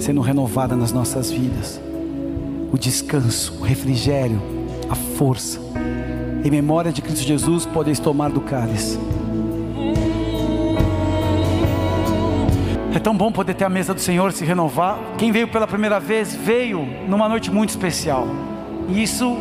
[0.00, 1.83] sendo renovada nas nossas vidas
[2.74, 4.42] o descanso, o refrigério,
[4.90, 5.60] a força.
[6.44, 8.98] Em memória de Cristo Jesus, podeis tomar do cálice.
[12.92, 14.98] É tão bom poder ter a mesa do Senhor se renovar.
[15.16, 18.26] Quem veio pela primeira vez, veio numa noite muito especial.
[18.88, 19.36] E isso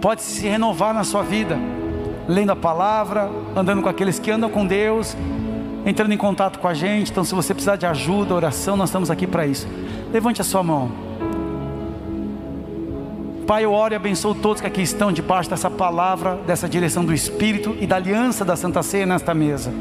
[0.00, 1.58] pode se renovar na sua vida,
[2.28, 5.16] lendo a palavra, andando com aqueles que andam com Deus,
[5.84, 7.10] entrando em contato com a gente.
[7.10, 9.66] Então, se você precisar de ajuda, oração, nós estamos aqui para isso.
[10.12, 11.05] Levante a sua mão.
[13.46, 17.14] Pai, eu oro e abençoo todos que aqui estão debaixo dessa palavra, dessa direção do
[17.14, 19.72] Espírito e da aliança da Santa Ceia nesta mesa.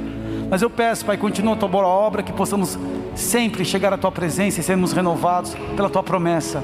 [0.52, 2.78] Mas eu peço, Pai, continua a tua boa obra, que possamos
[3.16, 6.64] sempre chegar à tua presença e sermos renovados pela tua promessa.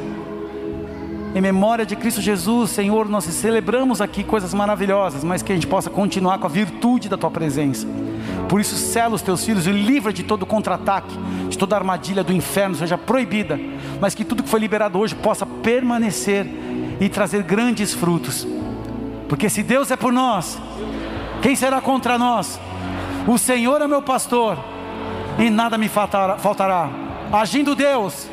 [1.34, 5.66] Em memória de Cristo Jesus, Senhor, nós celebramos aqui coisas maravilhosas, mas que a gente
[5.66, 7.88] possa continuar com a virtude da tua presença.
[8.48, 11.18] Por isso, sela os teus filhos e livra de todo contra-ataque,
[11.50, 13.60] de toda armadilha do inferno seja proibida,
[14.00, 16.46] mas que tudo que foi liberado hoje possa permanecer
[17.02, 18.48] e trazer grandes frutos.
[19.28, 20.62] Porque se Deus é por nós,
[21.42, 22.60] quem será contra nós?
[23.28, 24.58] O Senhor é meu pastor
[25.40, 26.90] e nada me faltará.
[27.34, 28.28] Agindo Deus,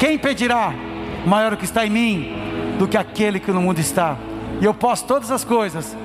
[0.00, 0.74] quem impedirá?
[1.24, 2.32] Maior o que está em mim
[2.78, 4.16] do que aquele que no mundo está.
[4.60, 5.96] E eu posso todas as coisas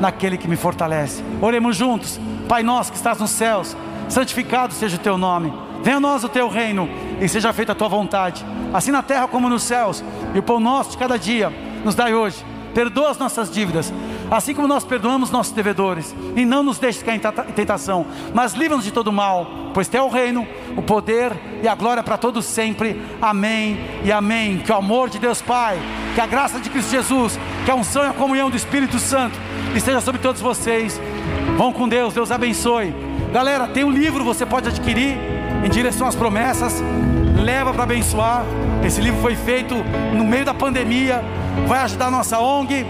[0.00, 1.22] naquele que me fortalece.
[1.40, 2.18] Oremos juntos.
[2.48, 3.76] Pai nosso que estás nos céus,
[4.08, 5.52] santificado seja o teu nome.
[5.84, 6.88] Venha a nós o teu reino
[7.20, 10.02] e seja feita a tua vontade, assim na terra como nos céus.
[10.34, 11.52] E o pão nosso de cada dia
[11.84, 12.44] nos dai hoje.
[12.74, 13.92] Perdoa as nossas dívidas,
[14.30, 16.14] assim como nós perdoamos nossos devedores.
[16.34, 20.06] E não nos deixes cair em tentação, mas livra-nos de todo mal, pois teu é
[20.06, 23.00] o reino, o poder e a glória para todos sempre.
[23.20, 24.58] Amém e amém.
[24.58, 25.78] Que o amor de Deus Pai,
[26.14, 29.38] que a graça de Cristo Jesus, que a unção e a comunhão do Espírito Santo
[29.74, 30.98] esteja sobre todos vocês.
[31.58, 32.94] Vão com Deus, Deus abençoe.
[33.32, 35.16] Galera, tem um livro, você pode adquirir
[35.62, 36.82] em direção às promessas.
[37.42, 38.44] Leva para abençoar.
[38.84, 39.74] Esse livro foi feito
[40.14, 41.20] no meio da pandemia.
[41.66, 42.86] Vai ajudar a nossa ONG